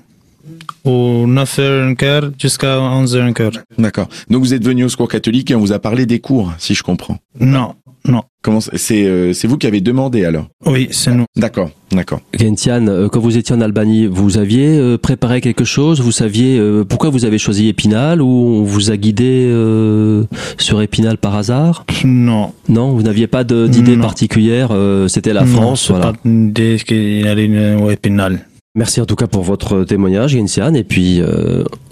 au 0.86 1.26
9h15 1.28 2.32
jusqu'à 2.40 2.78
11h15. 2.78 3.62
D'accord. 3.78 4.08
Donc 4.30 4.42
vous 4.42 4.54
êtes 4.54 4.64
venu 4.64 4.86
au 4.86 4.90
secours 4.90 5.10
catholique 5.10 5.52
et 5.52 5.56
on 5.56 5.60
vous 5.60 5.74
a 5.74 5.80
parlé 5.80 6.06
des 6.06 6.20
cours, 6.20 6.54
si 6.58 6.74
je 6.74 6.84
comprends. 6.84 7.18
Non, 7.40 7.74
non. 8.08 8.22
Comment 8.42 8.60
c'est 8.62 9.06
euh, 9.06 9.34
c'est 9.34 9.48
vous 9.48 9.58
qui 9.58 9.66
avez 9.66 9.82
demandé 9.82 10.24
alors 10.24 10.46
Oui, 10.68 10.88
c'est 10.92 11.12
nous. 11.12 11.26
D'accord, 11.36 11.72
d'accord. 11.92 12.22
Gentian, 12.40 12.86
euh, 12.88 13.10
quand 13.10 13.20
vous 13.20 13.38
étiez 13.38 13.56
en 13.56 13.62
Albanie, 13.62 14.06
vous 14.06 14.38
aviez 14.38 14.78
euh, 14.78 15.00
préparé 15.00 15.42
quelque 15.42 15.66
chose? 15.66 16.00
Vous 16.00 16.12
saviez 16.12 16.62
pourquoi 16.88 17.10
vous 17.10 17.26
avez 17.26 17.40
choisi 17.40 17.68
Épinal 17.68 18.22
ou 18.22 18.28
on 18.28 18.64
vous 18.64 18.92
a 18.92 18.98
guidé 18.98 19.52
sur 20.60 20.82
Épinal 20.82 21.18
par 21.18 21.36
hasard? 21.36 21.86
Non. 22.04 22.54
Non, 22.70 22.92
vous 22.92 23.02
n'aviez 23.02 23.26
pas 23.26 23.44
d'idée 23.44 23.98
particulière. 23.98 24.70
C'était 25.08 25.34
la 25.34 25.46
France, 25.46 25.90
voilà. 25.90 26.14
Pas 26.14 26.20
d'idée 26.24 26.78
qu'il 26.86 27.26
une 27.26 27.90
Épinal. 27.90 28.46
Merci 28.76 29.02
en 29.02 29.06
tout 29.06 29.16
cas 29.16 29.28
pour 29.28 29.44
votre 29.44 29.84
témoignage, 29.86 30.32
Gentian, 30.32 30.74
et 30.74 30.84
puis 30.84 31.22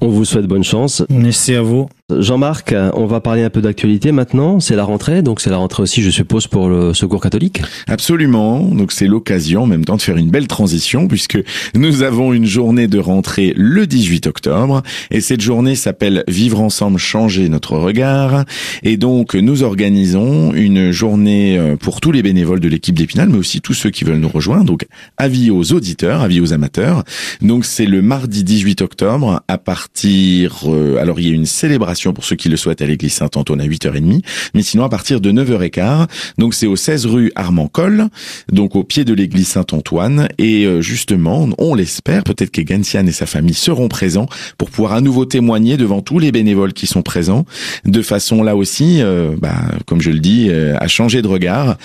on 0.01 0.09
vous 0.09 0.25
souhaite 0.25 0.45
bonne 0.45 0.63
chance. 0.63 1.03
Merci 1.09 1.55
à 1.55 1.61
vous. 1.61 1.87
Jean-Marc, 2.11 2.75
on 2.95 3.05
va 3.05 3.21
parler 3.21 3.43
un 3.43 3.49
peu 3.49 3.61
d'actualité 3.61 4.11
maintenant. 4.11 4.59
C'est 4.59 4.75
la 4.75 4.83
rentrée, 4.83 5.21
donc 5.21 5.39
c'est 5.39 5.49
la 5.49 5.55
rentrée 5.55 5.83
aussi, 5.83 6.01
je 6.01 6.09
suppose, 6.09 6.47
pour 6.47 6.67
le 6.67 6.93
Secours 6.93 7.21
catholique. 7.21 7.61
Absolument. 7.87 8.59
Donc 8.59 8.91
c'est 8.91 9.07
l'occasion 9.07 9.63
en 9.63 9.67
même 9.67 9.85
temps 9.85 9.95
de 9.95 10.01
faire 10.01 10.17
une 10.17 10.29
belle 10.29 10.47
transition 10.47 11.07
puisque 11.07 11.39
nous 11.75 12.03
avons 12.03 12.33
une 12.33 12.45
journée 12.45 12.87
de 12.87 12.99
rentrée 12.99 13.53
le 13.55 13.87
18 13.87 14.27
octobre 14.27 14.83
et 15.11 15.21
cette 15.21 15.39
journée 15.39 15.75
s'appelle 15.75 16.25
Vivre 16.27 16.59
ensemble, 16.59 16.99
changer 16.99 17.47
notre 17.47 17.77
regard. 17.77 18.43
Et 18.83 18.97
donc 18.97 19.33
nous 19.33 19.63
organisons 19.63 20.53
une 20.53 20.91
journée 20.91 21.57
euh, 21.57 21.77
pour 21.77 22.01
tous 22.01 22.11
les 22.11 22.21
bénévoles 22.21 22.59
de 22.59 22.67
l'équipe 22.67 22.95
d'Épinal, 22.95 23.29
mais 23.29 23.37
aussi 23.37 23.61
tous 23.61 23.73
ceux 23.73 23.91
qui 23.91 24.03
veulent 24.03 24.19
nous 24.19 24.27
rejoindre. 24.27 24.65
Donc 24.65 24.87
avis 25.15 25.51
aux 25.51 25.71
auditeurs, 25.71 26.21
avis 26.21 26.41
aux 26.41 26.51
amateurs. 26.51 27.05
Donc 27.41 27.63
c'est 27.63 27.85
le 27.85 28.01
mardi 28.01 28.43
18 28.43 28.81
octobre 28.81 29.41
à 29.47 29.57
partir. 29.57 30.63
Euh, 30.65 30.97
alors 30.97 31.21
il 31.21 31.29
y 31.29 31.31
a 31.31 31.33
une 31.33 31.45
célébration 31.45 31.92
pour 32.13 32.25
ceux 32.25 32.35
qui 32.35 32.49
le 32.49 32.57
souhaitent 32.57 32.81
à 32.81 32.85
l'église 32.85 33.13
Saint-Antoine 33.13 33.61
à 33.61 33.65
8h30, 33.65 34.21
mais 34.53 34.61
sinon 34.61 34.83
à 34.83 34.89
partir 34.89 35.21
de 35.21 35.31
9h15. 35.31 36.07
Donc 36.37 36.53
c'est 36.53 36.67
au 36.67 36.75
16 36.75 37.05
rue 37.05 37.31
Armand 37.35 37.67
Col, 37.67 38.07
donc 38.51 38.75
au 38.75 38.83
pied 38.83 39.05
de 39.05 39.13
l'église 39.13 39.47
Saint-Antoine 39.47 40.27
et 40.37 40.65
euh, 40.65 40.81
justement, 40.81 41.47
on 41.57 41.75
l'espère, 41.75 42.23
peut-être 42.23 42.51
que 42.51 42.61
Gansian 42.61 43.05
et 43.05 43.11
sa 43.11 43.25
famille 43.25 43.53
seront 43.53 43.87
présents 43.87 44.27
pour 44.57 44.69
pouvoir 44.69 44.93
à 44.93 45.01
nouveau 45.01 45.25
témoigner 45.25 45.77
devant 45.77 46.01
tous 46.01 46.19
les 46.19 46.31
bénévoles 46.31 46.73
qui 46.73 46.87
sont 46.87 47.01
présents 47.01 47.45
de 47.85 48.01
façon 48.01 48.43
là 48.43 48.55
aussi 48.55 49.01
euh, 49.01 49.35
bah, 49.39 49.55
comme 49.85 50.01
je 50.01 50.11
le 50.11 50.19
dis 50.19 50.47
euh, 50.49 50.75
à 50.79 50.87
changer 50.87 51.21
de 51.21 51.27
regard. 51.27 51.77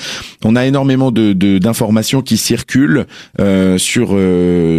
On 0.44 0.56
a 0.56 0.66
énormément 0.66 1.10
de 1.10 1.32
d'informations 1.58 2.22
qui 2.22 2.36
circulent 2.36 3.06
sur 3.76 4.16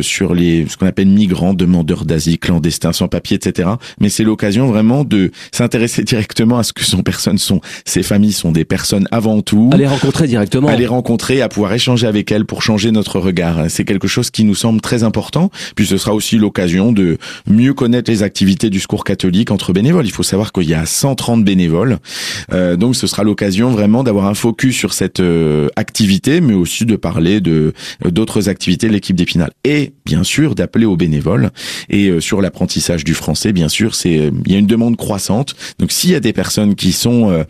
sur 0.01 0.33
les 0.33 0.65
ce 0.67 0.77
qu'on 0.77 0.87
appelle 0.87 1.07
migrants, 1.07 1.53
demandeurs 1.53 2.05
d'asile, 2.05 2.39
clandestins 2.39 2.93
sans 2.93 3.07
papier, 3.07 3.35
etc. 3.37 3.69
Mais 3.99 4.09
c'est 4.09 4.23
l'occasion 4.23 4.67
vraiment 4.67 5.03
de 5.03 5.18
s'intéresser 5.51 6.03
directement 6.03 6.57
à 6.57 6.63
ce 6.63 6.73
que 6.73 6.83
son 6.83 7.01
personne 7.01 7.37
sont. 7.37 7.61
Ces 7.85 8.03
familles 8.03 8.33
sont 8.33 8.51
des 8.51 8.65
personnes 8.65 9.07
avant 9.11 9.41
tout. 9.41 9.69
À 9.73 9.77
les 9.77 9.87
rencontrer 9.87 10.27
directement. 10.27 10.67
À 10.67 10.75
les 10.75 10.87
rencontrer, 10.87 11.41
à 11.41 11.49
pouvoir 11.49 11.73
échanger 11.73 12.07
avec 12.07 12.31
elles 12.31 12.45
pour 12.45 12.61
changer 12.61 12.91
notre 12.91 13.19
regard. 13.19 13.65
C'est 13.69 13.85
quelque 13.85 14.07
chose 14.07 14.29
qui 14.29 14.43
nous 14.43 14.55
semble 14.55 14.81
très 14.81 15.03
important. 15.03 15.49
Puis 15.75 15.85
ce 15.85 15.97
sera 15.97 16.13
aussi 16.13 16.37
l'occasion 16.37 16.91
de 16.91 17.17
mieux 17.47 17.73
connaître 17.73 18.09
les 18.09 18.23
activités 18.23 18.69
du 18.69 18.79
secours 18.79 19.03
catholique 19.03 19.51
entre 19.51 19.73
bénévoles. 19.73 20.05
Il 20.05 20.11
faut 20.11 20.23
savoir 20.23 20.51
qu'il 20.51 20.69
y 20.69 20.73
a 20.73 20.85
130 20.85 21.43
bénévoles. 21.43 21.97
Euh, 22.53 22.75
donc 22.75 22.95
ce 22.95 23.07
sera 23.07 23.23
l'occasion 23.23 23.71
vraiment 23.71 24.03
d'avoir 24.03 24.25
un 24.25 24.33
focus 24.33 24.75
sur 24.75 24.93
cette 24.93 25.19
euh, 25.19 25.67
activité, 25.75 26.41
mais 26.41 26.53
aussi 26.53 26.85
de 26.85 26.95
parler 26.95 27.41
de 27.41 27.73
euh, 28.05 28.11
d'autres 28.11 28.49
activités 28.49 28.87
de 28.87 28.93
l'équipe 28.93 29.15
d'Épinal. 29.15 29.51
Et 29.63 29.93
bien 30.05 30.23
sûr 30.23 30.55
d'appeler 30.55 30.85
aux 30.85 30.97
bénévoles. 30.97 31.51
Et 31.89 32.07
euh, 32.07 32.19
sur 32.19 32.41
l'apprentissage 32.41 33.03
du 33.03 33.13
français, 33.13 33.53
bien 33.53 33.69
sûr, 33.69 33.95
c'est 33.95 34.31
il 34.45 34.51
y 34.51 34.55
a 34.55 34.59
une 34.59 34.67
demande 34.67 34.97
croissante 34.97 35.08
donc 35.79 35.91
s'il 35.91 36.11
y 36.11 36.15
a 36.15 36.19
des 36.19 36.33
personnes 36.33 36.75
qui 36.75 36.91
sont 36.91 37.31
euh, 37.31 37.43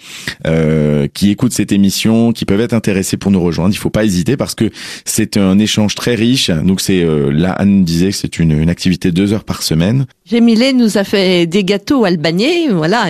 euh, 0.48 1.08
qui 1.14 1.30
écoutent 1.30 1.54
cette 1.54 1.72
émission, 1.72 2.32
qui 2.32 2.46
peuvent 2.46 2.62
être 2.62 2.74
intéressées 2.74 3.18
pour 3.18 3.32
nous 3.32 3.42
rejoindre, 3.42 3.74
il 3.74 3.78
faut 3.78 3.90
pas 3.90 4.06
hésiter 4.06 4.38
parce 4.38 4.56
que 4.56 4.70
c'est 5.06 5.38
un 5.38 5.60
échange 5.60 5.96
très 5.96 6.16
riche. 6.16 6.50
Donc 6.50 6.80
c'est 6.80 7.04
euh, 7.04 7.32
là 7.32 7.52
Anne 7.52 7.84
disait 7.84 8.12
que 8.12 8.16
c'est 8.16 8.40
une, 8.40 8.52
une 8.52 8.70
activité 8.70 9.12
deux 9.12 9.34
heures 9.34 9.44
par 9.44 9.62
semaine. 9.62 10.06
Jémilé 10.26 10.74
nous 10.74 10.98
a 10.98 11.04
fait 11.04 11.48
des 11.48 11.64
gâteaux 11.64 12.06
albanais, 12.06 12.68
voilà. 12.72 13.08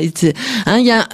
Hein, 0.65 0.79
y 0.79 0.91
a, 0.91 1.07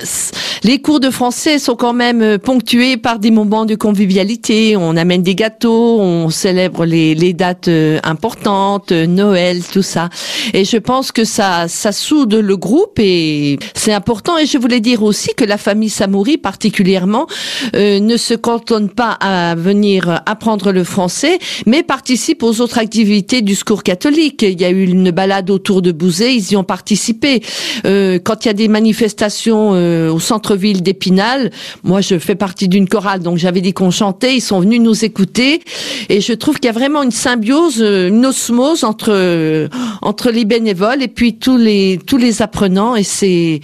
les 0.64 0.80
cours 0.80 1.00
de 1.00 1.10
français 1.10 1.58
sont 1.58 1.76
quand 1.76 1.94
même 1.94 2.38
ponctués 2.38 2.96
par 2.98 3.20
des 3.20 3.32
moments 3.32 3.66
de 3.66 3.76
convivialité. 3.76 4.78
On 4.78 4.96
amène 4.98 5.24
des 5.24 5.36
gâteaux, 5.36 6.00
on 6.00 6.30
célèbre 6.30 6.86
les, 6.86 7.16
les 7.16 7.34
dates 7.34 7.70
importantes, 8.04 8.92
Noël, 8.92 9.62
tout 9.64 9.82
ça. 9.82 10.10
Et 10.54 10.64
je 10.64 10.78
pense 10.78 11.12
que 11.12 11.24
ça, 11.24 11.68
ça 11.68 11.92
soude 11.92 12.36
le 12.36 12.58
groupe 12.58 13.00
et 13.00 13.25
c'est 13.74 13.94
important. 13.94 14.38
Et 14.38 14.46
je 14.46 14.58
voulais 14.58 14.80
dire 14.80 15.04
aussi 15.04 15.30
que 15.36 15.44
la 15.44 15.58
famille 15.58 15.90
Samouri, 15.90 16.38
particulièrement, 16.38 17.28
euh, 17.76 18.00
ne 18.00 18.18
se 18.18 18.34
cantonne 18.34 18.90
pas 18.90 19.12
à 19.12 19.56
venir 19.56 20.22
apprendre 20.26 20.72
le 20.72 20.84
français, 20.84 21.40
mais 21.66 21.84
participe 21.84 22.44
aux 22.44 22.62
autres 22.62 22.78
activités 22.78 23.42
du 23.42 23.56
secours 23.56 23.84
catholique. 23.84 24.42
Il 24.42 24.60
y 24.60 24.66
a 24.66 24.70
eu 24.70 24.86
une 24.86 25.12
balade 25.12 25.50
autour 25.50 25.82
de 25.82 25.92
Bouzé, 25.92 26.34
ils 26.34 26.52
y 26.52 26.56
ont 26.56 26.64
participé. 26.64 27.42
Euh, 27.86 28.20
quand 28.24 28.46
il 28.46 28.48
y 28.48 28.52
a 28.52 28.54
des 28.54 28.68
manifestations 28.68 29.72
euh, 29.74 30.12
au 30.12 30.20
centre-ville 30.20 30.82
d'Épinal, 30.82 31.52
moi 31.84 32.02
je 32.02 32.18
fais 32.20 32.36
partie 32.36 32.68
d'une 32.68 32.88
chorale, 32.88 33.22
donc 33.22 33.38
j'avais 33.38 33.62
dit 33.62 33.74
qu'on 33.74 33.92
chantait, 33.92 34.36
ils 34.36 34.42
sont 34.42 34.60
venus 34.60 34.82
nous 34.82 35.06
écouter, 35.06 35.62
et 36.10 36.22
je 36.22 36.34
trouve 36.34 36.56
qu'il 36.56 36.66
y 36.66 36.70
a 36.70 36.74
vraiment 36.74 37.04
une 37.04 37.12
symbiose, 37.12 37.80
une 37.82 38.26
osmose 38.26 38.84
entre 38.84 39.70
entre 40.02 40.32
les 40.32 40.46
bénévoles 40.46 41.02
et 41.02 41.08
puis 41.08 41.36
tous 41.36 41.58
les 41.58 42.00
tous 42.06 42.18
les 42.18 42.42
apprenants, 42.42 42.96
c'est 43.16 43.62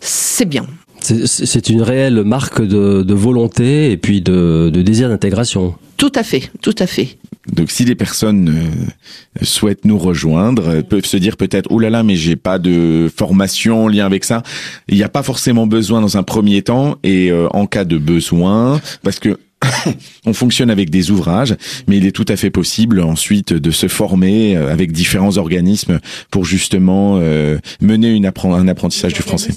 c'est 0.00 0.46
bien. 0.46 0.66
C'est 1.00 1.68
une 1.68 1.80
réelle 1.80 2.24
marque 2.24 2.60
de, 2.60 3.14
volonté 3.14 3.92
et 3.92 3.96
puis 3.96 4.20
de, 4.20 4.70
désir 4.74 5.08
d'intégration. 5.08 5.74
Tout 5.96 6.12
à 6.14 6.22
fait, 6.22 6.50
tout 6.60 6.74
à 6.78 6.86
fait. 6.86 7.18
Donc 7.52 7.70
si 7.70 7.84
les 7.84 7.94
personnes 7.94 8.48
euh, 8.50 9.44
souhaitent 9.44 9.84
nous 9.84 9.98
rejoindre, 9.98 10.68
euh, 10.68 10.82
peuvent 10.82 11.06
se 11.06 11.16
dire 11.16 11.36
peut-être 11.36 11.66
oh 11.70 11.78
là 11.78 11.88
là 11.88 12.02
mais 12.02 12.14
j'ai 12.14 12.36
pas 12.36 12.58
de 12.58 13.10
formation 13.14 13.84
en 13.84 13.88
lien 13.88 14.04
avec 14.04 14.24
ça. 14.24 14.42
Il 14.88 14.96
n'y 14.96 15.02
a 15.02 15.08
pas 15.08 15.22
forcément 15.22 15.66
besoin 15.66 16.00
dans 16.02 16.18
un 16.18 16.22
premier 16.22 16.62
temps 16.62 16.96
et 17.02 17.30
euh, 17.30 17.48
en 17.54 17.66
cas 17.66 17.84
de 17.84 17.96
besoin 17.96 18.80
parce 19.02 19.18
que 19.18 19.38
on 20.26 20.32
fonctionne 20.32 20.70
avec 20.70 20.90
des 20.90 21.10
ouvrages, 21.10 21.56
mais 21.86 21.96
il 21.98 22.06
est 22.06 22.12
tout 22.12 22.24
à 22.28 22.36
fait 22.36 22.50
possible 22.50 23.00
ensuite 23.00 23.52
de 23.52 23.70
se 23.70 23.88
former 23.88 24.56
euh, 24.56 24.72
avec 24.72 24.92
différents 24.92 25.36
organismes 25.36 26.00
pour 26.30 26.44
justement 26.44 27.18
euh, 27.20 27.58
mener 27.80 28.10
une 28.10 28.28
un 28.44 28.68
apprentissage 28.68 29.14
du 29.14 29.22
français. 29.22 29.50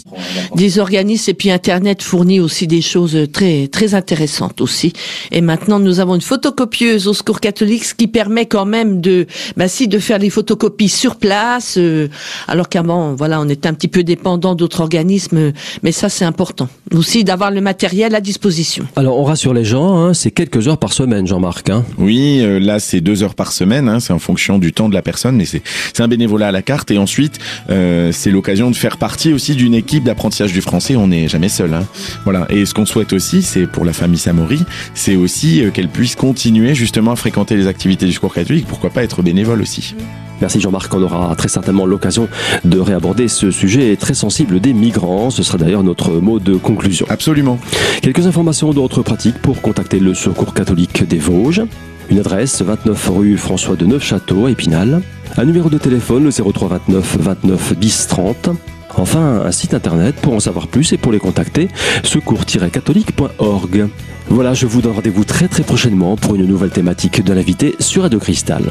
Des 0.56 0.80
organismes 0.80 1.30
et 1.30 1.34
puis 1.34 1.52
Internet 1.52 2.02
fournit 2.02 2.40
aussi 2.40 2.68
des 2.68 2.82
choses 2.82 3.28
très 3.32 3.68
très 3.68 3.94
intéressantes 3.94 4.60
aussi. 4.62 4.94
Et 5.32 5.42
maintenant 5.42 5.80
nous 5.80 6.00
avons 6.00 6.16
une 6.16 6.22
photocopieuse 6.22 7.08
au 7.08 7.14
Secours 7.14 7.40
catholique, 7.40 7.86
ce 7.86 7.94
qui 7.94 8.08
permet 8.08 8.46
quand 8.46 8.66
même 8.66 9.02
de, 9.02 9.28
bah 9.56 9.68
si, 9.68 9.88
de 9.88 10.00
faire 10.00 10.18
les 10.18 10.30
photocopies 10.30 10.90
sur 10.90 11.18
place. 11.18 11.76
Euh, 11.78 12.08
alors 12.48 12.70
qu'avant, 12.70 13.14
voilà, 13.14 13.40
on 13.40 13.50
était 13.50 13.68
un 13.68 13.74
petit 13.74 13.88
peu 13.88 14.04
dépendant 14.04 14.56
d'autres 14.56 14.82
organismes, 14.82 15.52
mais 15.84 15.92
ça 15.92 16.10
c'est 16.10 16.26
important 16.26 16.70
aussi 16.94 17.24
d'avoir 17.24 17.52
le 17.52 17.62
matériel 17.62 18.16
à 18.16 18.22
disposition. 18.22 18.86
Alors 18.96 19.18
on 19.18 19.24
rassure 19.24 19.54
les 19.54 19.66
gens 19.66 19.98
hein, 19.98 20.01
c'est 20.14 20.32
quelques 20.32 20.68
heures 20.68 20.78
par 20.78 20.94
semaine, 20.94 21.28
Jean-Marc. 21.28 21.70
Hein. 21.70 21.86
Oui, 21.98 22.40
euh, 22.42 22.60
là 22.60 22.80
c'est 22.80 23.02
deux 23.02 23.24
heures 23.24 23.36
par 23.36 23.52
semaine, 23.52 23.88
hein, 23.88 24.00
c'est 24.00 24.14
en 24.14 24.20
fonction 24.20 24.58
du 24.58 24.74
temps 24.74 24.90
de 24.90 24.94
la 24.94 25.02
personne, 25.02 25.36
mais 25.36 25.46
c'est 25.46 25.62
un 26.00 26.08
bénévolat 26.08 26.48
à 26.48 26.52
la 26.52 26.62
carte. 26.62 26.92
Et 26.92 26.98
ensuite, 26.98 27.40
euh, 27.70 28.12
c'est 28.12 28.32
l'occasion 28.32 28.72
de 28.72 28.76
faire 28.76 28.98
partie 28.98 29.34
aussi 29.34 29.56
d'une 29.56 29.74
équipe 29.74 30.04
d'apprentissage 30.04 30.54
du 30.54 30.62
français. 30.62 30.96
On 30.96 31.08
n'est 31.08 31.28
jamais 31.28 31.50
seul. 31.50 31.74
Hein. 31.74 31.86
Voilà. 32.24 32.48
Et 32.50 32.66
ce 32.66 32.74
qu'on 32.74 32.86
souhaite 32.86 33.14
aussi, 33.14 33.42
c'est 33.42 33.68
pour 33.68 33.86
la 33.86 33.94
famille 33.94 34.20
Samori, 34.20 34.64
c'est 34.94 35.16
aussi 35.16 35.64
euh, 35.64 35.72
qu'elle 35.72 35.90
puisse 35.90 36.16
continuer 36.16 36.76
justement 36.76 37.12
à 37.12 37.16
fréquenter 37.16 37.56
les 37.56 37.68
activités 37.68 38.06
du 38.06 38.14
secours 38.14 38.34
catholique. 38.34 38.66
Pourquoi 38.68 38.90
pas 38.90 39.04
être 39.04 39.22
bénévole 39.22 39.62
aussi. 39.62 39.96
Merci 40.42 40.60
Jean-Marc, 40.60 40.94
on 40.94 41.02
aura 41.04 41.36
très 41.36 41.48
certainement 41.48 41.86
l'occasion 41.86 42.28
de 42.66 42.80
réaborder 42.80 43.28
ce 43.28 43.52
sujet 43.52 43.96
très 43.96 44.16
sensible 44.16 44.60
des 44.60 44.74
migrants. 44.74 45.30
Ce 45.30 45.44
sera 45.44 45.58
d'ailleurs 45.58 45.84
notre 45.84 46.12
mot 46.14 46.40
de 46.40 46.56
conclusion. 46.56 47.06
Absolument. 47.10 47.60
Quelques 48.02 48.26
informations 48.26 48.74
d'autres 48.74 49.04
pratiques 49.04 49.38
pour 49.40 49.62
contacter 49.62 50.00
le 50.00 50.14
Secours 50.14 50.54
catholique 50.54 51.08
des 51.08 51.20
Vosges. 51.20 51.62
Une 52.10 52.20
adresse 52.20 52.62
29 52.62 53.10
rue 53.10 53.38
François 53.38 53.76
de 53.76 53.86
Neufchâteau 53.86 54.48
à 54.48 54.52
Épinal. 54.52 55.02
Un 55.38 55.46
numéro 55.46 55.70
de 55.70 55.78
téléphone 55.78 56.24
le 56.24 56.32
03 56.32 56.68
29 56.68 57.18
29 57.20 57.78
10 57.78 58.08
30. 58.08 58.50
Enfin, 58.98 59.44
un 59.46 59.52
site 59.52 59.74
internet 59.74 60.16
pour 60.16 60.34
en 60.34 60.40
savoir 60.40 60.68
plus 60.68 60.92
et 60.92 60.98
pour 60.98 61.12
les 61.12 61.20
contacter, 61.20 61.70
secours-catholique.org. 62.04 63.88
Voilà, 64.28 64.54
je 64.54 64.66
vous 64.66 64.82
donne 64.82 64.94
rendez-vous 64.94 65.24
très 65.24 65.48
très 65.48 65.64
prochainement 65.64 66.18
pour 66.18 66.36
une 66.36 66.46
nouvelle 66.46 66.72
thématique 66.72 67.24
de 67.24 67.32
l'invité 67.32 67.76
sur 67.80 68.04
Radio 68.04 68.20
Cristal. 68.20 68.64